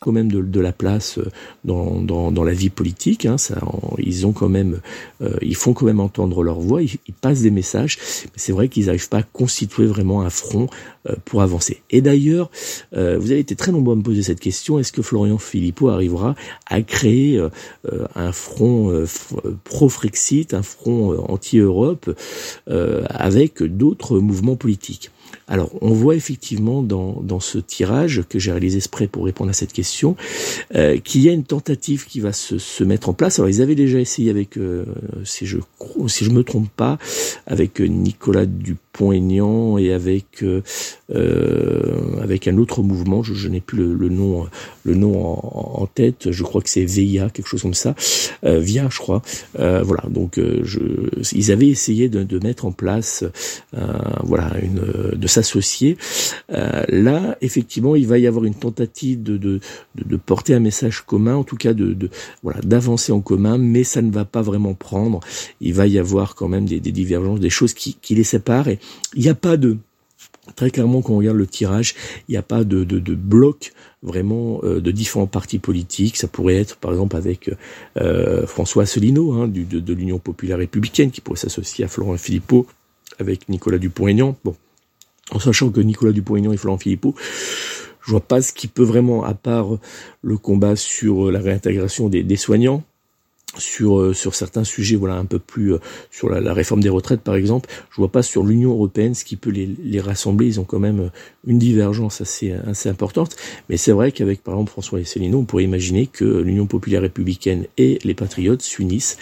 Quand 0.00 0.12
même 0.12 0.30
de, 0.30 0.42
de 0.42 0.60
la 0.60 0.72
place 0.72 1.18
euh, 1.18 1.30
dans, 1.64 2.00
dans, 2.00 2.30
dans, 2.30 2.44
la 2.44 2.52
vie 2.52 2.70
politique. 2.70 3.26
Hein, 3.26 3.38
ça, 3.38 3.60
ils 3.98 4.26
ont 4.26 4.32
quand 4.32 4.48
même, 4.48 4.80
euh, 5.22 5.36
ils 5.40 5.56
font 5.56 5.72
quand 5.72 5.86
même 5.86 6.00
entendre 6.00 6.42
leur 6.42 6.60
voix. 6.60 6.82
Ils, 6.82 6.96
ils 7.06 7.14
passent 7.14 7.42
des 7.42 7.50
messages. 7.50 7.98
Mais 8.24 8.36
c'est 8.36 8.52
vrai 8.52 8.68
qu'ils 8.68 8.86
n'arrivent 8.86 9.08
pas 9.08 9.18
à 9.18 9.22
constituer 9.22 9.86
vraiment 9.86 10.22
un 10.22 10.30
front 10.30 10.68
euh, 11.06 11.16
pour 11.26 11.42
avancer. 11.42 11.82
Et 11.90 12.00
d'ailleurs, 12.00 12.50
euh, 12.96 13.18
vous 13.18 13.30
avez 13.30 13.40
été 13.40 13.56
très 13.56 13.72
nombreux 13.72 13.92
à 13.92 13.96
me 13.96 14.02
poser 14.02 14.22
cette 14.22 14.40
question 14.40 14.78
est-ce 14.78 14.90
que 14.90 15.02
Florian 15.02 15.36
Philippot 15.36 15.90
arrivera 15.90 16.34
à 16.66 16.80
créer 16.80 17.36
euh, 17.36 17.50
un 18.14 18.32
front 18.32 19.04
pro-Frexit, 19.64 20.54
un 20.54 20.62
front 20.62 21.14
anti-Europe 21.28 22.10
avec 22.66 23.62
d'autres 23.62 24.18
mouvements 24.18 24.56
politiques? 24.56 25.10
Alors, 25.48 25.70
on 25.80 25.92
voit 25.92 26.14
effectivement 26.14 26.82
dans, 26.82 27.40
ce 27.40 27.58
tirage 27.58 28.22
que 28.28 28.38
j'ai 28.38 28.52
réalisé 28.52 28.76
exprès 28.78 29.08
pour 29.08 29.24
répondre 29.24 29.50
à 29.50 29.52
cette 29.52 29.72
question, 29.72 30.16
euh, 30.74 30.98
qu'il 30.98 31.20
y 31.22 31.28
a 31.28 31.32
une 31.32 31.44
tentative 31.44 32.06
qui 32.06 32.20
va 32.20 32.32
se, 32.32 32.84
mettre 32.84 33.08
en 33.08 33.12
place. 33.12 33.38
Alors, 33.38 33.48
ils 33.48 33.62
avaient 33.62 33.74
déjà 33.74 33.98
essayé 33.98 34.30
avec, 34.30 34.56
euh, 34.56 34.84
si 35.24 35.46
je 35.46 35.58
si 36.06 36.24
je 36.24 36.30
me 36.30 36.44
trompe 36.44 36.68
pas, 36.76 36.98
avec 37.46 37.80
Nicolas 37.80 38.46
Dupont-Aignan 38.94 39.78
et 39.78 39.92
avec 39.92 40.42
euh, 40.44 40.62
avec 42.22 42.48
un 42.48 42.56
autre 42.58 42.82
mouvement. 42.82 43.22
Je, 43.22 43.34
je 43.34 43.48
n'ai 43.48 43.60
plus 43.60 43.78
le, 43.78 43.94
le, 43.94 44.08
nom 44.08 44.46
le 44.84 44.94
nom 44.94 45.20
en, 45.20 45.82
en, 45.82 45.86
tête. 45.86 46.30
Je 46.30 46.42
crois 46.42 46.62
que 46.62 46.70
c'est 46.70 46.84
VIA, 46.84 47.30
quelque 47.30 47.48
chose 47.48 47.62
comme 47.62 47.74
ça, 47.74 47.94
Via, 48.42 48.88
je 48.90 48.98
crois. 48.98 49.22
voilà. 49.54 50.04
Donc, 50.08 50.38
je, 50.38 50.78
ils 51.32 51.52
avaient 51.52 51.68
essayé 51.68 52.08
de, 52.08 52.22
de 52.22 52.38
mettre 52.38 52.64
en 52.64 52.72
place, 52.72 53.24
voilà, 54.22 54.52
une 54.62 55.14
de 55.14 55.26
s'associer. 55.26 55.96
Euh, 56.50 56.84
là, 56.88 57.36
effectivement, 57.40 57.96
il 57.96 58.06
va 58.06 58.18
y 58.18 58.26
avoir 58.26 58.44
une 58.44 58.54
tentative 58.54 59.22
de, 59.22 59.36
de, 59.36 59.60
de, 59.96 60.16
porter 60.16 60.54
un 60.54 60.60
message 60.60 61.02
commun, 61.02 61.36
en 61.36 61.44
tout 61.44 61.56
cas 61.56 61.72
de, 61.72 61.92
de 61.92 62.10
voilà 62.42 62.60
d'avancer 62.62 63.12
en 63.12 63.20
commun, 63.20 63.58
mais 63.58 63.84
ça 63.84 64.02
ne 64.02 64.10
va 64.10 64.24
pas 64.24 64.42
vraiment 64.42 64.74
prendre. 64.74 65.20
Il 65.60 65.74
va 65.74 65.86
y 65.86 65.98
avoir 65.98 66.34
quand 66.34 66.48
même 66.48 66.66
des, 66.66 66.80
des 66.80 66.92
divergences, 66.92 67.40
des 67.40 67.50
choses 67.50 67.74
qui, 67.74 67.96
qui 68.00 68.14
les 68.14 68.24
séparent. 68.24 68.68
Il 69.14 69.22
n'y 69.22 69.28
a 69.28 69.34
pas 69.34 69.56
de 69.56 69.78
Très 70.56 70.70
clairement, 70.70 71.00
quand 71.00 71.14
on 71.14 71.18
regarde 71.18 71.38
le 71.38 71.46
tirage, 71.46 71.94
il 72.28 72.32
n'y 72.32 72.36
a 72.36 72.42
pas 72.42 72.64
de, 72.64 72.84
de, 72.84 73.14
bloc 73.14 73.72
vraiment 74.02 74.60
euh, 74.62 74.80
de 74.80 74.90
différents 74.90 75.26
partis 75.26 75.58
politiques. 75.58 76.18
Ça 76.18 76.28
pourrait 76.28 76.56
être, 76.56 76.76
par 76.76 76.90
exemple, 76.90 77.16
avec 77.16 77.50
euh, 77.98 78.46
François 78.46 78.82
Asselineau 78.82 79.32
hein, 79.32 79.48
du, 79.48 79.64
de, 79.64 79.80
de 79.80 79.94
l'Union 79.94 80.18
populaire 80.18 80.58
républicaine, 80.58 81.10
qui 81.10 81.22
pourrait 81.22 81.38
s'associer 81.38 81.84
à 81.86 81.88
Florent 81.88 82.18
Philippot, 82.18 82.66
avec 83.18 83.48
Nicolas 83.48 83.78
Dupont-Aignan. 83.78 84.36
Bon, 84.44 84.54
en 85.30 85.38
sachant 85.38 85.70
que 85.70 85.80
Nicolas 85.80 86.12
Dupont-Aignan 86.12 86.52
et 86.52 86.58
Florent 86.58 86.78
Philippot, 86.78 87.14
je 88.04 88.10
vois 88.10 88.20
pas 88.20 88.42
ce 88.42 88.52
qui 88.52 88.68
peut 88.68 88.84
vraiment, 88.84 89.24
à 89.24 89.32
part 89.32 89.78
le 90.20 90.36
combat 90.36 90.76
sur 90.76 91.32
la 91.32 91.40
réintégration 91.40 92.10
des, 92.10 92.22
des 92.22 92.36
soignants, 92.36 92.84
sur 93.58 94.00
euh, 94.00 94.14
sur 94.14 94.34
certains 94.34 94.64
sujets 94.64 94.96
voilà 94.96 95.16
un 95.16 95.24
peu 95.24 95.38
plus 95.38 95.74
euh, 95.74 95.78
sur 96.10 96.28
la, 96.28 96.52
réforme 96.52 96.82
des 96.82 96.88
retraites 96.88 97.20
par 97.20 97.34
exemple. 97.34 97.68
Je 97.90 97.96
vois 97.96 98.10
pas 98.10 98.22
sur 98.22 98.44
l'Union 98.44 98.70
européenne 98.72 99.14
ce 99.14 99.24
qui 99.24 99.36
peut 99.36 99.50
les, 99.50 99.66
les, 99.82 100.00
rassembler. 100.00 100.46
Ils 100.46 100.60
ont 100.60 100.64
quand 100.64 100.78
même 100.78 101.00
euh, 101.00 101.08
une 101.46 101.58
divergence 101.58 102.20
assez 102.20 102.52
assez 102.66 102.88
importante. 102.88 103.36
Mais 103.68 103.76
c'est 103.76 103.92
vrai 103.92 104.12
qu'avec 104.12 104.42
par 104.42 104.54
exemple 104.54 104.70
François 104.70 105.04
Céline 105.04 105.34
on 105.34 105.44
pourrait 105.44 105.64
imaginer 105.64 106.06
que 106.06 106.24
l'Union 106.24 106.66
populaire 106.66 107.02
républicaine 107.02 107.66
et 107.78 107.98
les 108.04 108.14
patriotes 108.14 108.62
s'unissent. 108.62 109.16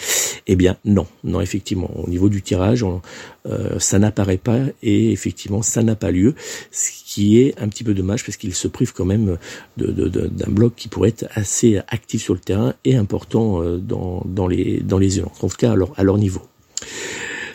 Eh 0.47 0.57
bien 0.57 0.77
non. 0.85 1.07
Non 1.25 1.40
effectivement. 1.40 1.90
Au 1.97 2.09
niveau 2.09 2.29
du 2.29 2.42
tirage 2.42 2.83
on, 2.83 3.01
euh, 3.47 3.79
ça 3.79 3.99
n'apparaît 3.99 4.39
pas 4.39 4.61
et 4.83 5.13
effectivement 5.13 5.63
ça 5.63 5.83
n'a 5.83 5.97
pas 5.97 6.11
lieu 6.11 6.35
ce 6.71 6.91
qui 7.05 7.39
est 7.41 7.61
un 7.61 7.69
petit 7.69 7.85
peu 7.85 7.95
dommage 7.95 8.25
parce 8.25 8.37
qu'il 8.37 8.55
se 8.55 8.69
prive 8.69 8.93
quand 8.93 9.05
même 9.05 9.37
d'un 9.77 9.93
de, 9.93 10.09
de, 10.09 10.31
bloc 10.49 10.75
qui 10.77 10.89
pourrait 10.89 11.11
être 11.11 11.27
assez 11.35 11.81
actif 11.89 12.23
sur 12.23 12.35
le 12.35 12.41
terrain 12.41 12.75
et 12.85 12.97
important 12.97 13.63
dans 13.79 14.23
dans, 14.25 14.47
les 14.47 14.81
dans 14.81 14.99
les 14.99 15.21
en 15.21 15.27
tout 15.27 15.49
cas 15.59 15.73
à 15.73 15.77
leur, 15.77 15.99
à 15.99 16.03
leur 16.03 16.19
niveau. 16.19 16.43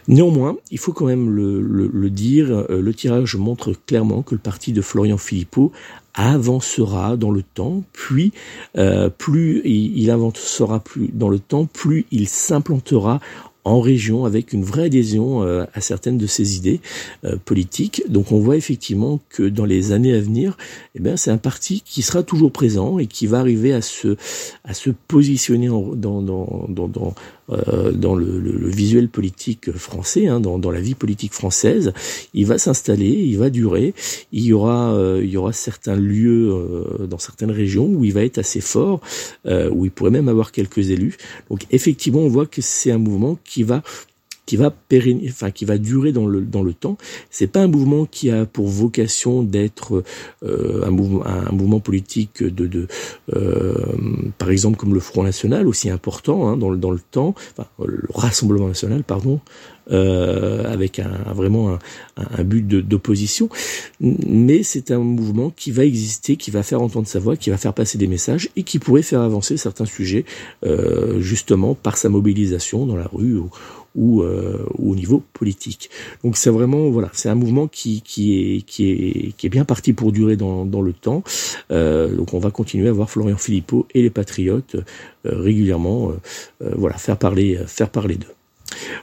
Néanmoins, 0.08 0.56
il 0.72 0.78
faut 0.78 0.94
quand 0.94 1.06
même 1.06 1.30
le, 1.30 1.60
le, 1.60 1.90
le 1.94 2.10
dire, 2.10 2.50
euh, 2.50 2.82
le 2.82 2.94
tirage 2.94 3.36
montre 3.36 3.74
clairement 3.86 4.22
que 4.22 4.36
le 4.36 4.40
parti 4.40 4.72
de 4.72 4.82
Florian 4.82 5.18
Philippot 5.18 5.74
avancera 6.14 7.18
dans 7.18 7.30
le 7.30 7.44
temps, 7.44 7.84
puis 7.92 8.32
euh, 8.78 9.10
plus 9.10 9.62
il, 9.66 9.98
il 9.98 10.10
avancera 10.10 10.80
plus 10.80 11.10
dans 11.14 11.28
le 11.28 11.40
temps, 11.40 11.66
plus 11.66 12.06
il 12.10 12.30
s'implantera 12.30 13.20
en 13.68 13.82
région 13.82 14.26
avec 14.26 14.54
une 14.54 14.64
vraie 14.64 14.86
adhésion 14.86 15.44
euh, 15.44 15.66
à 15.74 15.82
certaines 15.82 16.18
de 16.18 16.28
ses 16.28 16.56
idées 16.56 16.80
euh, 17.26 17.38
politiques. 17.44 18.04
Donc 18.10 18.32
on 18.32 18.40
voit 18.40 18.56
effectivement 18.56 19.20
que 19.30 19.44
dans 19.44 19.66
les 19.66 19.92
années 19.92 20.14
à 20.14 20.22
venir, 20.22 20.58
eh 20.96 21.00
bien 21.00 21.18
c'est 21.18 21.32
un 21.32 21.38
parti 21.38 21.82
qui 21.86 22.02
sera 22.02 22.24
toujours 22.24 22.52
présent 22.52 23.00
et 23.00 23.08
qui 23.08 23.28
va 23.28 23.40
arriver 23.40 23.74
à 23.74 23.82
se 23.82 24.16
à 24.64 24.74
se 24.74 24.90
positionner 24.90 25.68
dans 25.68 25.96
dans 25.96 26.22
dans, 26.70 26.88
dans 26.88 27.14
euh, 27.50 27.94
dans 27.94 28.14
le, 28.14 28.40
le, 28.40 28.70
visuel 28.70 29.08
politique 29.08 29.72
français, 29.72 30.28
hein, 30.28 30.42
dans, 30.42 30.60
dans, 30.60 30.70
la 30.70 30.82
vie 30.82 30.96
politique 30.96 31.32
française. 31.32 31.94
Il 32.34 32.46
va 32.46 32.58
s'installer, 32.58 33.08
il 33.08 33.38
va 33.38 33.50
durer. 33.50 33.94
Il 34.34 34.44
y 34.44 34.52
aura, 34.52 34.94
euh, 34.94 35.22
il 35.24 35.30
y 35.30 35.38
aura 35.38 35.54
certains 35.54 35.96
lieux 35.96 36.52
euh, 36.52 37.08
dans 37.08 37.20
certaines 37.20 37.52
régions 37.52 37.86
où 37.86 38.04
il 38.04 38.12
va 38.12 38.24
être 38.26 38.38
assez 38.38 38.60
fort, 38.60 39.00
euh, 39.46 39.70
où 39.70 39.86
il 39.86 39.92
pourrait 39.92 40.12
même 40.12 40.28
avoir 40.28 40.52
quelques 40.52 40.90
élus. 40.90 41.16
Donc 41.50 41.62
effectivement, 41.72 42.20
on 42.20 42.28
voit 42.28 42.48
que 42.48 42.62
c'est 42.62 42.92
un 42.92 42.98
mouvement 42.98 43.38
qui 43.46 43.57
va 43.64 43.82
qui 44.48 44.56
va 44.56 44.72
pérenniser, 44.72 45.30
enfin 45.30 45.52
qui 45.52 45.66
va 45.66 45.78
durer 45.78 46.12
dans 46.12 46.26
le 46.26 46.42
dans 46.42 46.64
le 46.64 46.74
temps. 46.74 46.98
C'est 47.30 47.46
pas 47.46 47.60
un 47.60 47.68
mouvement 47.68 48.06
qui 48.06 48.32
a 48.32 48.48
pour 48.48 48.68
vocation 48.68 49.44
d'être 49.44 50.04
euh, 50.44 50.84
un 50.86 50.90
mouvement 50.90 51.28
un 51.28 51.52
mouvement 51.52 51.80
politique 51.80 52.42
de 52.42 52.66
de 52.66 52.88
euh, 53.36 53.76
par 54.40 54.50
exemple 54.50 54.78
comme 54.78 54.96
le 54.96 55.00
Front 55.00 55.22
National 55.22 55.68
aussi 55.68 55.92
important 55.92 56.48
hein, 56.48 56.58
dans 56.58 56.72
le 56.72 56.78
dans 56.78 56.92
le 56.92 57.02
temps, 57.12 57.36
enfin, 57.52 57.68
le 57.86 58.08
Rassemblement 58.10 58.68
National 58.68 59.04
pardon. 59.04 59.40
Euh, 59.90 60.66
avec 60.66 61.00
un, 61.00 61.10
vraiment 61.34 61.70
un, 61.72 61.80
un 62.18 62.44
but 62.44 62.62
d'opposition, 62.68 63.48
mais 64.02 64.62
c'est 64.62 64.92
un 64.92 65.00
mouvement 65.00 65.50
qui 65.50 65.72
va 65.72 65.86
exister, 65.86 66.36
qui 66.36 66.52
va 66.52 66.62
faire 66.62 66.82
entendre 66.82 67.08
sa 67.08 67.20
voix, 67.20 67.38
qui 67.38 67.52
va 67.52 67.58
faire 67.58 67.74
passer 67.74 67.98
des 67.98 68.08
messages 68.08 68.50
et 68.58 68.64
qui 68.64 68.80
pourrait 68.80 69.02
faire 69.02 69.22
avancer 69.22 69.56
certains 69.56 69.86
sujets, 69.86 70.26
euh, 70.66 71.22
justement 71.22 71.74
par 71.74 71.96
sa 71.96 72.10
mobilisation 72.10 72.86
dans 72.86 72.98
la 72.98 73.08
rue 73.10 73.38
ou, 73.38 73.50
ou, 73.98 74.22
au 74.22 74.96
niveau 74.96 75.24
politique. 75.34 75.90
Donc 76.24 76.38
c'est 76.38 76.50
vraiment 76.50 76.90
voilà, 76.90 77.10
c'est 77.14 77.30
un 77.30 77.36
mouvement 77.36 77.68
qui 77.68 78.02
qui 78.02 78.40
est 78.40 78.62
qui 78.62 78.92
est 78.92 79.32
qui 79.36 79.48
est 79.48 79.50
bien 79.50 79.66
parti 79.66 79.94
pour 79.94 80.12
durer 80.12 80.36
dans 80.38 80.66
dans 80.66 80.82
le 80.82 80.94
temps. 80.94 81.24
donc 81.70 82.34
on 82.34 82.40
va 82.40 82.52
continuer 82.52 82.90
à 82.90 82.92
voir 82.92 83.10
Florian 83.10 83.38
Philippot 83.38 83.88
et 83.94 84.02
les 84.02 84.10
patriotes 84.10 84.76
régulièrement 85.26 86.12
voilà 86.60 86.98
faire 86.98 87.18
parler 87.18 87.60
faire 87.66 87.90
parler 87.90 88.16
d'eux. 88.16 88.37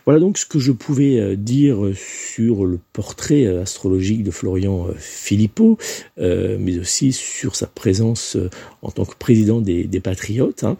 Voilà 0.04 0.20
donc 0.20 0.38
ce 0.38 0.46
que 0.46 0.58
je 0.58 0.72
pouvais 0.72 1.18
euh, 1.18 1.36
dire 1.36 1.78
sur 1.96 2.64
le 2.64 2.78
portrait 2.92 3.46
euh, 3.46 3.62
astrologique 3.62 4.22
de 4.22 4.30
Florian 4.30 4.88
euh, 4.88 4.94
Philippot, 4.98 5.78
mais 6.16 6.78
aussi 6.78 7.12
sur 7.12 7.56
sa 7.56 7.66
présence 7.66 8.36
en 8.82 8.90
tant 8.90 9.04
que 9.04 9.16
président 9.16 9.60
des, 9.60 9.88
Patriotes. 10.02 10.64
Hein. 10.64 10.76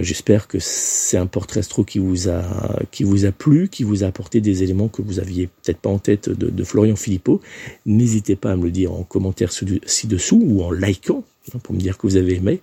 J'espère 0.00 0.48
que 0.48 0.58
c'est 0.60 1.16
un 1.16 1.26
portrait 1.26 1.60
astro 1.60 1.84
qui 1.84 1.98
vous 1.98 2.28
a 2.28 2.42
qui 2.90 3.04
vous 3.04 3.26
a 3.26 3.32
plu, 3.32 3.68
qui 3.68 3.84
vous 3.84 4.04
a 4.04 4.06
apporté 4.06 4.40
des 4.40 4.62
éléments 4.62 4.88
que 4.88 5.02
vous 5.02 5.18
aviez 5.18 5.46
peut-être 5.46 5.78
pas 5.78 5.90
en 5.90 5.98
tête 5.98 6.30
de, 6.30 6.64
Florian 6.64 6.96
Philippot. 6.96 7.40
N'hésitez 7.86 8.36
pas 8.36 8.52
à 8.52 8.56
me 8.56 8.64
le 8.64 8.70
dire 8.70 8.92
en 8.92 9.02
commentaire 9.02 9.50
ci-dessous 9.52 10.40
ou 10.42 10.62
en 10.62 10.70
likant 10.70 11.24
hein, 11.54 11.58
pour 11.62 11.74
me 11.74 11.80
dire 11.80 11.98
que 11.98 12.06
vous 12.06 12.16
avez 12.16 12.36
aimé. 12.36 12.60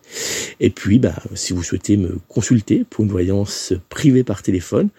Et 0.59 0.69
puis, 0.69 0.99
bah, 0.99 1.15
si 1.33 1.53
vous 1.53 1.63
souhaitez 1.63 1.97
me 1.97 2.17
consulter 2.27 2.85
pour 2.89 3.03
une 3.03 3.11
voyance 3.11 3.73
privée 3.89 4.23
par 4.23 4.41
téléphone, 4.41 4.89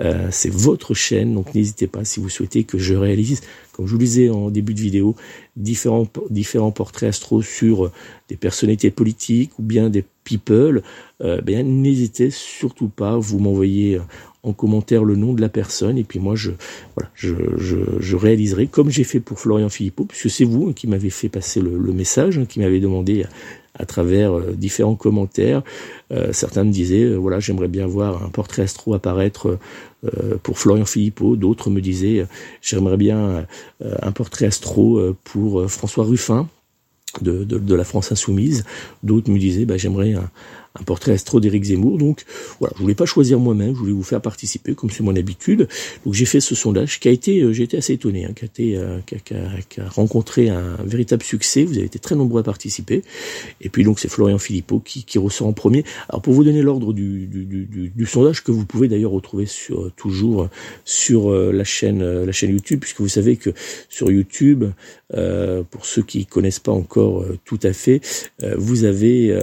euh, 0.00 0.28
c'est 0.30 0.52
votre 0.52 0.94
chaîne, 0.94 1.34
donc 1.34 1.54
n'hésitez 1.54 1.86
pas 1.86 2.04
si 2.04 2.20
vous 2.20 2.28
souhaitez 2.28 2.64
que 2.64 2.78
je 2.78 2.94
réalise, 2.94 3.40
comme 3.74 3.86
je 3.86 3.92
vous 3.92 3.98
le 3.98 4.04
disais 4.04 4.30
en 4.30 4.50
début 4.50 4.72
de 4.72 4.80
vidéo, 4.80 5.16
différents 5.56 6.70
portraits 6.70 7.08
astro 7.08 7.42
sur 7.42 7.90
des 8.28 8.36
personnalités 8.36 8.90
politiques 8.90 9.58
ou 9.58 9.62
bien 9.62 9.90
des 9.90 10.04
people, 10.22 10.82
euh, 11.20 11.40
bien 11.40 11.62
n'hésitez 11.64 12.30
surtout 12.30 12.88
pas, 12.88 13.18
vous 13.18 13.38
m'envoyez 13.38 14.00
en 14.44 14.52
commentaire 14.52 15.04
le 15.04 15.16
nom 15.16 15.32
de 15.32 15.40
la 15.40 15.48
personne 15.48 15.98
et 15.98 16.04
puis 16.04 16.18
moi 16.18 16.36
je 16.36 16.52
voilà 16.94 17.10
je, 17.14 18.16
réaliserai 18.16 18.66
comme 18.66 18.90
j'ai 18.90 19.04
fait 19.04 19.20
pour 19.20 19.40
Florian 19.40 19.70
Philippot 19.70 20.04
puisque 20.04 20.30
c'est 20.30 20.44
vous 20.44 20.72
qui 20.72 20.86
m'avez 20.86 21.10
fait 21.10 21.30
passer 21.30 21.60
le, 21.60 21.92
message 21.92 22.38
hein, 22.38 22.44
qui 22.44 22.60
m'avez 22.60 22.78
demandé 22.78 23.24
à, 23.78 23.86
travers 23.86 24.32
euh, 24.32 24.52
différents 24.52 24.96
commentaires. 24.96 25.62
Euh, 26.12 26.32
certains 26.32 26.64
me 26.64 26.70
disaient 26.70 27.04
euh, 27.04 27.16
voilà 27.16 27.40
j'aimerais 27.40 27.68
bien 27.68 27.86
voir 27.86 28.22
un 28.22 28.28
portrait 28.28 28.62
astro 28.62 28.94
apparaître 28.94 29.58
pour 30.42 30.58
Florian 30.58 30.84
Philippot. 30.84 31.34
D'autres 31.36 31.70
me 31.70 31.80
disaient 31.80 32.26
j'aimerais 32.60 32.98
bien 32.98 33.46
un 33.80 34.12
portrait 34.12 34.44
astro 34.44 35.00
pour 35.24 35.70
François 35.70 36.04
Ruffin 36.04 36.46
de, 37.22 37.42
de, 37.44 37.74
la 37.74 37.84
France 37.84 38.12
insoumise. 38.12 38.64
D'autres 39.02 39.30
me 39.30 39.38
disaient 39.38 39.64
bah, 39.64 39.78
j'aimerais 39.78 40.12
un 40.12 40.30
un 40.78 40.82
portrait 40.82 41.12
astro 41.12 41.40
d'Éric 41.40 41.64
Zemmour. 41.64 41.98
Donc 41.98 42.24
voilà, 42.58 42.74
je 42.76 42.82
voulais 42.82 42.94
pas 42.94 43.06
choisir 43.06 43.38
moi-même, 43.38 43.74
je 43.74 43.78
voulais 43.78 43.92
vous 43.92 44.02
faire 44.02 44.20
participer 44.20 44.74
comme 44.74 44.90
c'est 44.90 45.02
mon 45.02 45.14
habitude. 45.14 45.68
Donc 46.04 46.14
j'ai 46.14 46.24
fait 46.24 46.40
ce 46.40 46.54
sondage 46.54 46.98
qui 46.98 47.08
a 47.08 47.12
été, 47.12 47.40
euh, 47.40 47.52
j'ai 47.52 47.62
été 47.62 47.76
assez 47.76 47.92
étonné, 47.92 48.24
hein, 48.24 48.32
qui, 48.34 48.44
a 48.44 48.46
été, 48.46 48.76
euh, 48.76 48.98
qui, 49.06 49.80
a, 49.80 49.88
rencontré 49.88 50.48
un 50.48 50.76
véritable 50.84 51.22
succès. 51.22 51.64
Vous 51.64 51.76
avez 51.76 51.86
été 51.86 51.98
très 51.98 52.16
nombreux 52.16 52.40
à 52.40 52.44
participer. 52.44 53.02
Et 53.60 53.68
puis 53.68 53.84
donc 53.84 54.00
c'est 54.00 54.08
Florian 54.08 54.38
Philippot 54.38 54.80
qui, 54.80 55.04
ressort 55.18 55.46
en 55.46 55.52
premier. 55.52 55.84
Alors 56.08 56.22
pour 56.22 56.32
vous 56.32 56.42
donner 56.42 56.60
l'ordre 56.60 56.92
du, 56.92 58.06
sondage 58.06 58.42
que 58.42 58.50
vous 58.50 58.66
pouvez 58.66 58.88
d'ailleurs 58.88 59.12
retrouver 59.12 59.46
sur 59.46 59.92
toujours 59.92 60.48
sur 60.84 61.30
euh, 61.30 61.52
la 61.52 61.64
chaîne 61.64 62.24
la 62.24 62.32
chaîne 62.32 62.50
YouTube, 62.50 62.80
puisque 62.80 63.00
vous 63.00 63.08
savez 63.08 63.36
que 63.36 63.50
sur 63.88 64.10
YouTube, 64.10 64.64
euh, 65.14 65.62
pour 65.70 65.86
ceux 65.86 66.02
qui 66.02 66.26
connaissent 66.26 66.58
pas 66.58 66.72
encore 66.72 67.24
tout 67.44 67.60
à 67.62 67.72
fait, 67.72 68.00
vous 68.56 68.84
avez 68.84 69.38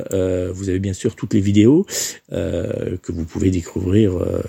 vous 0.53 0.69
avez 0.69 0.79
bien 0.79 0.93
sûr 0.93 1.15
les 1.33 1.39
vidéos 1.39 1.85
euh, 2.31 2.97
que 3.01 3.11
vous 3.11 3.25
pouvez 3.25 3.49
découvrir 3.49 4.17
euh, 4.17 4.41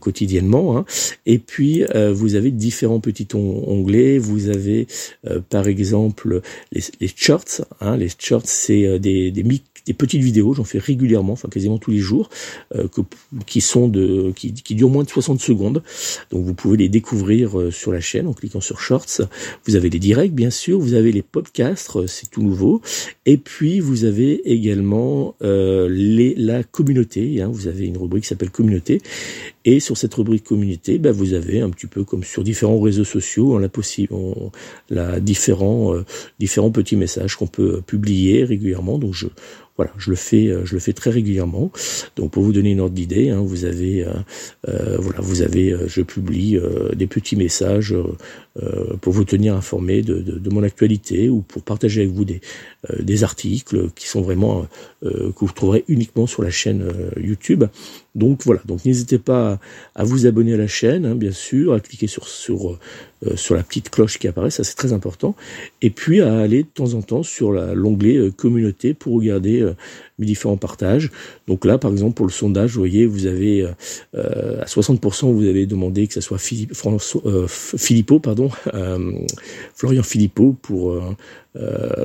quotidiennement. 0.00 0.76
Hein. 0.76 0.84
Et 1.26 1.38
puis 1.38 1.84
euh, 1.94 2.12
vous 2.12 2.34
avez 2.34 2.50
différents 2.50 3.00
petits 3.00 3.28
onglets. 3.34 4.18
Vous 4.18 4.48
avez 4.48 4.86
par 5.48 5.68
exemple 5.68 6.40
les, 6.72 6.82
les 7.00 7.10
charts. 7.14 7.64
Hein. 7.80 7.96
Les 7.96 8.08
charts, 8.16 8.42
c'est 8.44 8.98
des, 8.98 9.30
des, 9.30 9.42
des 9.88 9.94
petites 9.94 10.22
vidéos, 10.22 10.52
j'en 10.52 10.64
fais 10.64 10.78
régulièrement, 10.78 11.32
enfin 11.32 11.48
quasiment 11.48 11.78
tous 11.78 11.90
les 11.90 11.98
jours, 11.98 12.28
euh, 12.74 12.88
que, 12.88 13.00
qui 13.46 13.62
sont 13.62 13.88
de, 13.88 14.32
qui, 14.36 14.52
qui, 14.52 14.74
durent 14.74 14.90
moins 14.90 15.02
de 15.02 15.08
60 15.08 15.40
secondes. 15.40 15.82
Donc 16.30 16.44
vous 16.44 16.52
pouvez 16.52 16.76
les 16.76 16.90
découvrir 16.90 17.58
euh, 17.58 17.70
sur 17.70 17.90
la 17.90 18.00
chaîne 18.00 18.26
en 18.26 18.34
cliquant 18.34 18.60
sur 18.60 18.80
Shorts. 18.80 19.22
Vous 19.66 19.76
avez 19.76 19.88
les 19.88 19.98
directs, 19.98 20.34
bien 20.34 20.50
sûr. 20.50 20.78
Vous 20.78 20.92
avez 20.92 21.10
les 21.10 21.22
podcasts, 21.22 21.96
euh, 21.96 22.06
c'est 22.06 22.30
tout 22.30 22.42
nouveau. 22.42 22.82
Et 23.24 23.38
puis 23.38 23.80
vous 23.80 24.04
avez 24.04 24.52
également 24.52 25.34
les, 25.40 26.34
la 26.36 26.62
communauté. 26.62 27.40
Hein. 27.40 27.48
Vous 27.50 27.66
avez 27.66 27.86
une 27.86 27.96
rubrique 27.96 28.24
qui 28.24 28.28
s'appelle 28.28 28.50
communauté. 28.50 29.00
Et 29.64 29.80
sur 29.80 29.96
cette 29.96 30.14
rubrique 30.14 30.44
communauté, 30.44 30.98
ben, 30.98 31.12
vous 31.12 31.32
avez 31.32 31.60
un 31.60 31.70
petit 31.70 31.86
peu 31.86 32.04
comme 32.04 32.24
sur 32.24 32.44
différents 32.44 32.80
réseaux 32.80 33.04
sociaux, 33.04 33.54
on 33.54 33.58
la 33.58 33.68
possible, 33.68 34.14
la 34.90 35.20
différents, 35.20 35.94
différents 36.38 36.70
petits 36.70 36.96
messages 36.96 37.36
qu'on 37.36 37.46
peut 37.46 37.82
publier 37.86 38.44
régulièrement. 38.44 38.98
Donc 38.98 39.14
je 39.14 39.28
voilà, 39.78 39.92
je 39.96 40.10
le 40.10 40.16
fais, 40.16 40.48
euh, 40.48 40.64
je 40.64 40.74
le 40.74 40.80
fais 40.80 40.92
très 40.92 41.10
régulièrement. 41.10 41.70
Donc 42.16 42.32
pour 42.32 42.42
vous 42.42 42.52
donner 42.52 42.72
une 42.72 42.80
ordre 42.80 42.94
d'idée, 42.94 43.30
hein, 43.30 43.40
vous 43.40 43.64
avez, 43.64 44.04
euh, 44.04 44.12
euh 44.68 44.96
voilà, 44.98 45.20
vous 45.20 45.40
avez, 45.40 45.74
je 45.86 46.02
publie 46.02 46.58
des 46.96 47.06
petits 47.06 47.36
messages 47.36 47.94
pour 49.00 49.12
vous 49.12 49.24
tenir 49.24 49.54
informé 49.54 50.02
de, 50.02 50.18
de, 50.18 50.38
de, 50.38 50.50
mon 50.50 50.64
actualité 50.64 51.28
ou 51.28 51.42
pour 51.42 51.62
partager 51.62 52.02
avec 52.02 52.12
vous 52.12 52.24
des, 52.24 52.40
des 52.98 53.22
articles 53.22 53.90
qui 53.94 54.08
sont 54.08 54.20
vraiment 54.20 54.66
que 55.02 55.38
vous 55.38 55.52
trouverez 55.52 55.84
uniquement 55.86 56.26
sur 56.26 56.42
la 56.42 56.50
chaîne 56.50 56.84
YouTube. 57.16 57.64
Donc 58.18 58.42
voilà, 58.44 58.60
donc 58.66 58.84
n'hésitez 58.84 59.18
pas 59.18 59.60
à, 59.94 60.04
vous 60.04 60.26
abonner 60.26 60.54
à 60.54 60.56
la 60.56 60.66
chaîne, 60.66 61.06
hein, 61.06 61.14
bien 61.14 61.30
sûr, 61.30 61.72
à 61.72 61.78
cliquer 61.78 62.08
sur 62.08 62.28
sur 62.28 62.72
euh, 62.72 63.36
sur 63.36 63.54
la 63.54 63.62
petite 63.62 63.90
cloche 63.90 64.18
qui 64.18 64.26
apparaît, 64.26 64.50
ça 64.50 64.64
c'est 64.64 64.74
très 64.74 64.92
important, 64.92 65.36
et 65.82 65.90
puis 65.90 66.20
à 66.20 66.38
aller 66.38 66.64
de 66.64 66.68
temps 66.68 66.94
en 66.94 67.02
temps 67.02 67.22
sur 67.22 67.52
l'onglet 67.52 68.16
euh, 68.16 68.30
communauté 68.32 68.92
pour 68.92 69.14
regarder 69.14 69.60
euh, 69.60 69.74
différents 70.26 70.56
partages. 70.56 71.10
Donc 71.46 71.64
là, 71.64 71.78
par 71.78 71.90
exemple, 71.90 72.14
pour 72.14 72.26
le 72.26 72.32
sondage, 72.32 72.72
vous 72.72 72.80
voyez, 72.80 73.06
vous 73.06 73.26
avez 73.26 73.66
à 74.14 74.64
60%, 74.64 75.32
vous 75.32 75.46
avez 75.46 75.66
demandé 75.66 76.06
que 76.06 76.14
ce 76.14 76.20
soit 76.20 76.38
Philippe, 76.38 76.74
François, 76.74 77.22
Philippot, 77.48 78.20
pardon, 78.20 78.50
Florian 79.74 80.02
Philippot 80.02 80.54
pour 80.60 81.00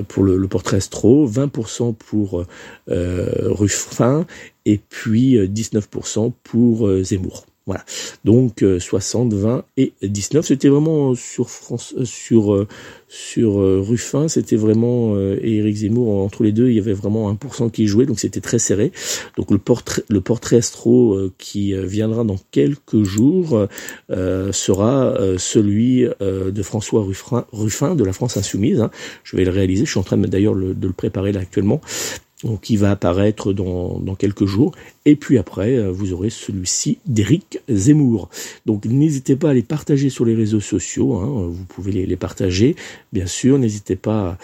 pour 0.07 0.23
le, 0.23 0.47
portrait 0.47 0.77
astro, 0.77 1.27
20% 1.27 1.95
pour 1.95 2.45
Ruffin 2.87 4.25
et 4.65 4.77
puis 4.77 5.37
19% 5.37 6.31
pour 6.43 7.03
Zemmour. 7.03 7.45
Voilà. 7.65 7.85
Donc 8.25 8.63
60, 8.79 9.31
euh, 9.31 9.37
20 9.37 9.65
et 9.77 9.93
19. 10.01 10.45
C'était 10.45 10.67
vraiment 10.67 11.15
sur 11.15 11.49
France, 11.49 11.95
euh, 11.97 12.03
sur 13.07 13.61
euh, 13.61 13.81
Ruffin, 13.81 14.27
c'était 14.27 14.57
vraiment 14.57 15.17
et 15.17 15.57
Eric 15.57 15.75
Zemmour 15.77 16.23
entre 16.23 16.43
les 16.43 16.51
deux, 16.51 16.69
il 16.69 16.75
y 16.75 16.79
avait 16.79 16.93
vraiment 16.93 17.31
1% 17.31 17.71
qui 17.71 17.87
jouait, 17.87 18.05
donc 18.05 18.19
c'était 18.19 18.41
très 18.41 18.59
serré. 18.59 18.91
Donc 19.37 19.49
le 19.51 19.59
portrait 19.59 20.03
le 20.09 20.19
portrait 20.19 20.57
astro 20.57 21.17
qui 21.37 21.73
viendra 21.73 22.23
dans 22.23 22.39
quelques 22.51 23.03
jours 23.03 23.67
sera 24.09 25.15
celui 25.37 26.07
de 26.19 26.63
François 26.63 27.03
Ruffin, 27.03 27.45
Ruffin 27.51 27.95
de 27.95 28.03
la 28.03 28.13
France 28.13 28.35
insoumise. 28.35 28.81
Hein. 28.81 28.89
Je 29.23 29.37
vais 29.37 29.45
le 29.45 29.51
réaliser. 29.51 29.85
Je 29.85 29.91
suis 29.91 29.99
en 29.99 30.03
train 30.03 30.17
d'ailleurs 30.17 30.55
de 30.55 30.87
le 30.87 30.93
préparer 30.93 31.31
là 31.31 31.39
actuellement 31.39 31.81
qui 32.61 32.77
va 32.77 32.91
apparaître 32.91 33.53
dans, 33.53 33.99
dans, 33.99 34.15
quelques 34.15 34.45
jours. 34.45 34.73
Et 35.05 35.15
puis 35.15 35.37
après, 35.37 35.75
euh, 35.75 35.91
vous 35.91 36.13
aurez 36.13 36.29
celui-ci 36.29 36.97
d'Éric 37.05 37.59
Zemmour. 37.69 38.29
Donc 38.65 38.85
n'hésitez 38.85 39.35
pas 39.35 39.51
à 39.51 39.53
les 39.53 39.63
partager 39.63 40.09
sur 40.09 40.25
les 40.25 40.35
réseaux 40.35 40.59
sociaux. 40.59 41.15
Hein. 41.15 41.49
Vous 41.49 41.65
pouvez 41.65 41.91
les, 41.91 42.05
les, 42.05 42.15
partager, 42.15 42.75
bien 43.11 43.25
sûr. 43.25 43.57
N'hésitez 43.57 43.95
pas 43.95 44.37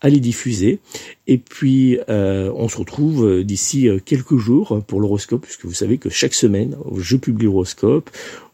à 0.00 0.08
les 0.08 0.20
diffuser. 0.20 0.78
Et 1.26 1.38
puis, 1.38 1.98
euh, 2.08 2.52
on 2.54 2.68
se 2.68 2.76
retrouve 2.78 3.26
euh, 3.26 3.44
d'ici 3.44 3.88
quelques 4.04 4.36
jours 4.36 4.82
pour 4.86 5.00
l'horoscope, 5.00 5.42
puisque 5.42 5.64
vous 5.64 5.74
savez 5.74 5.98
que 5.98 6.10
chaque 6.10 6.34
semaine, 6.34 6.76
je 6.96 7.16
publie 7.16 7.46
l'horoscope 7.46 8.10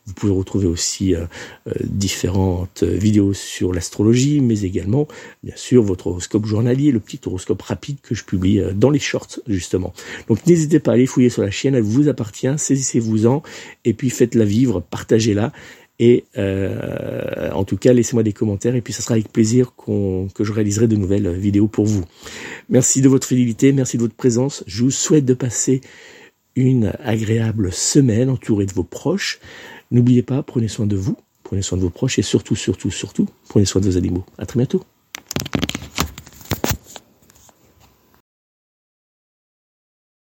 Vous 0.07 0.15
pouvez 0.15 0.33
retrouver 0.33 0.67
aussi 0.67 1.15
euh, 1.15 1.27
euh, 1.69 1.73
différentes 1.85 2.83
vidéos 2.83 3.35
sur 3.35 3.73
l'astrologie, 3.73 4.41
mais 4.41 4.63
également, 4.63 5.07
bien 5.43 5.57
sûr, 5.57 5.83
votre 5.83 6.09
horoscope 6.09 6.47
journalier, 6.47 6.91
le 6.91 7.01
petit 7.01 7.21
horoscope 7.25 7.63
rapide 7.63 7.99
que 8.03 8.15
je 8.15 8.25
publie 8.25 8.61
dans 8.75 8.91
les 8.91 8.99
shorts, 8.99 9.41
justement. 9.47 9.93
Donc 10.29 10.45
n'hésitez 10.47 10.81
pas 10.81 10.93
à 10.93 10.95
aller 10.95 11.07
fouiller 11.07 11.31
sur 11.31 11.43
la 11.43 11.51
chaîne, 11.51 11.75
elle 11.75 11.83
vous 11.83 12.09
appartient, 12.09 12.53
saisissez-vous-en, 12.57 13.43
et 13.85 13.95
puis 13.95 14.11
faites-la 14.11 14.45
vivre, 14.45 14.81
partagez-la. 14.81 15.53
Et 15.99 16.25
euh, 16.37 17.51
en 17.53 17.63
tout 17.63 17.77
cas, 17.77 17.93
laissez-moi 17.93 18.25
des 18.25 18.33
commentaires 18.33 18.75
et 18.75 18.81
puis 18.81 18.93
ça 18.93 19.03
sera 19.03 19.15
avec 19.15 19.31
plaisir 19.31 19.73
que 19.77 20.43
je 20.43 20.53
réaliserai 20.53 20.89
de 20.89 20.97
nouvelles 20.97 21.31
vidéos 21.31 21.69
pour 21.69 21.87
vous. 21.87 22.05
Merci 22.69 23.03
de 23.03 23.09
votre 23.09 23.27
fidélité, 23.27 23.73
merci 23.73 23.99
de 23.99 24.03
votre 24.03 24.17
présence. 24.17 24.65
Je 24.67 24.83
vous 24.83 24.91
souhaite 24.91 25.25
de 25.25 25.35
passer 25.35 25.81
une 26.57 26.93
agréable 27.05 27.73
semaine 27.73 28.31
entourée 28.31 28.67
de 28.67 28.73
vos 28.73 28.83
proches. 28.83 29.39
N'oubliez 29.93 30.23
pas, 30.23 30.43
prenez 30.43 30.69
soin 30.69 30.87
de 30.87 30.97
vous, 30.97 31.19
prenez 31.45 31.61
soin 31.61 31.77
de 31.77 31.83
vos 31.83 31.91
proches 31.91 32.19
et 32.19 32.23
surtout, 32.23 32.57
surtout, 32.57 32.91
surtout, 32.91 33.29
prenez 33.51 33.67
soin 33.67 33.83
de 33.83 33.87
vos 33.87 33.99
animaux. 33.99 34.25
À 34.39 34.47
très 34.47 34.59
bientôt. 34.59 34.83